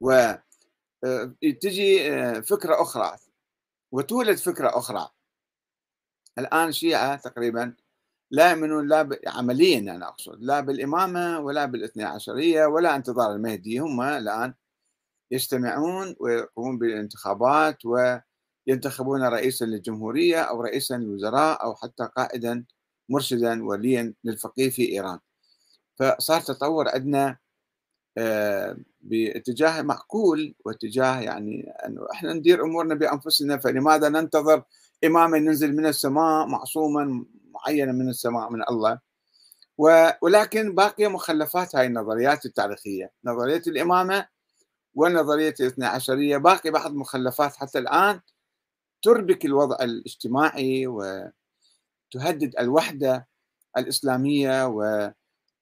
وتجي 0.00 2.12
آه، 2.12 2.36
آه، 2.36 2.40
فكرة 2.40 2.82
أخرى 2.82 3.16
وتولد 3.92 4.38
فكرة 4.38 4.78
أخرى. 4.78 5.08
الآن 6.38 6.68
الشيعه 6.68 7.16
تقريبا 7.16 7.74
لا 8.30 8.50
يؤمنون 8.50 8.88
لا 8.88 9.18
عمليا 9.26 9.78
أنا 9.78 10.08
أقصد 10.08 10.36
لا 10.40 10.60
بالإمامة 10.60 11.40
ولا 11.40 11.64
بالاثنى 11.64 12.04
عشرية 12.04 12.66
ولا 12.66 12.96
انتظار 12.96 13.32
المهدي 13.32 13.78
هم 13.78 14.00
الآن 14.00 14.54
يجتمعون 15.30 16.16
ويقومون 16.20 16.78
بالانتخابات 16.78 17.78
وينتخبون 17.84 19.22
رئيسا 19.22 19.64
للجمهورية 19.64 20.40
أو 20.40 20.60
رئيسا 20.60 20.94
للوزراء 20.94 21.64
أو 21.64 21.74
حتى 21.74 22.08
قائدا 22.16 22.64
مرشدا 23.08 23.64
وليا 23.64 24.14
للفقيه 24.24 24.70
في 24.70 24.92
إيران. 24.92 25.18
فصار 25.96 26.40
تطور 26.40 26.88
عندنا 26.88 27.38
آه، 28.18 28.76
باتجاه 29.00 29.82
معقول 29.82 30.54
واتجاه 30.64 31.20
يعني 31.20 31.70
أنه 31.86 32.06
إحنا 32.12 32.32
ندير 32.32 32.64
أمورنا 32.64 32.94
بأنفسنا 32.94 33.56
فلماذا 33.58 34.08
ننتظر 34.08 34.62
اماما 35.04 35.36
ينزل 35.36 35.76
من 35.76 35.86
السماء 35.86 36.46
معصوما 36.46 37.24
معينة 37.56 37.92
من 37.92 38.08
السماء 38.08 38.50
من 38.52 38.62
الله 38.70 38.98
ولكن 40.22 40.74
باقيه 40.74 41.08
مخلفات 41.08 41.76
هاي 41.76 41.86
النظريات 41.86 42.46
التاريخية 42.46 43.12
نظرية 43.24 43.62
الإمامة 43.66 44.28
ونظرية 44.94 45.54
الاثنى 45.60 45.86
عشرية 45.86 46.36
باقي 46.36 46.70
بعض 46.70 46.94
مخلفات 46.94 47.56
حتى 47.56 47.78
الآن 47.78 48.20
تربك 49.02 49.44
الوضع 49.44 49.76
الاجتماعي 49.80 50.86
وتهدد 50.86 52.54
الوحدة 52.58 53.28
الإسلامية 53.78 54.66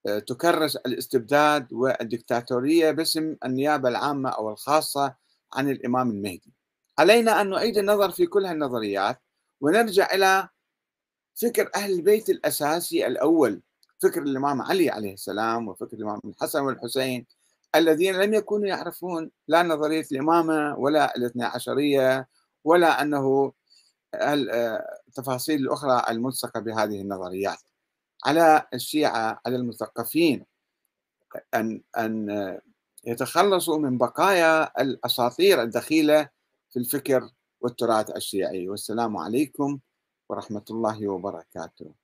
وتكرس 0.07 0.77
الاستبداد 0.77 1.73
والدكتاتورية 1.73 2.91
باسم 2.91 3.37
النيابة 3.45 3.89
العامة 3.89 4.31
أو 4.31 4.51
الخاصة 4.51 5.15
عن 5.55 5.71
الإمام 5.71 6.11
المهدي. 6.11 6.55
علينا 6.99 7.41
أن 7.41 7.51
نعيد 7.51 7.79
النظر 7.79 8.11
في 8.11 8.27
كل 8.27 8.47
هالنظريات 8.47 9.21
ونرجع 9.61 10.15
إلى 10.15 10.49
فكر 11.35 11.71
أهل 11.75 11.93
البيت 11.93 12.31
الأساسي 12.31 13.07
الأول 13.07 13.61
فكر 13.99 14.23
الإمام 14.23 14.63
علي 14.63 14.91
عليه 14.91 15.13
السلام 15.13 15.69
وفكر 15.69 15.97
الإمام 15.97 16.21
الحسن 16.25 16.61
والحسين 16.61 17.27
الذين 17.75 18.15
لم 18.15 18.35
يكونوا 18.35 18.67
يعرفون 18.67 19.31
لا 19.49 19.63
نظرية 19.63 20.07
الإمامة 20.13 20.79
ولا 20.79 21.17
الاثنى 21.17 21.45
عشرية 21.45 22.29
ولا 22.65 23.03
أنه 23.03 23.53
التفاصيل 24.15 25.61
الأخرى 25.61 26.05
الملصقة 26.09 26.61
بهذه 26.61 27.01
النظريات. 27.01 27.59
على 28.25 28.67
الشيعة 28.75 29.41
على 29.47 29.57
المثقفين 29.57 30.45
أن 31.55 31.83
أن 31.99 32.61
يتخلصوا 33.05 33.79
من 33.79 33.99
بقايا 33.99 34.81
الأساطير 34.83 35.63
الدخيلة 35.63 36.29
في 36.71 36.79
الفكر 36.79 37.31
والتراث 37.61 38.17
الشيعي. 38.17 38.69
والسلام 38.69 39.17
عليكم 39.17 39.79
ورحمة 40.29 40.65
الله 40.71 41.09
وبركاته. 41.09 42.04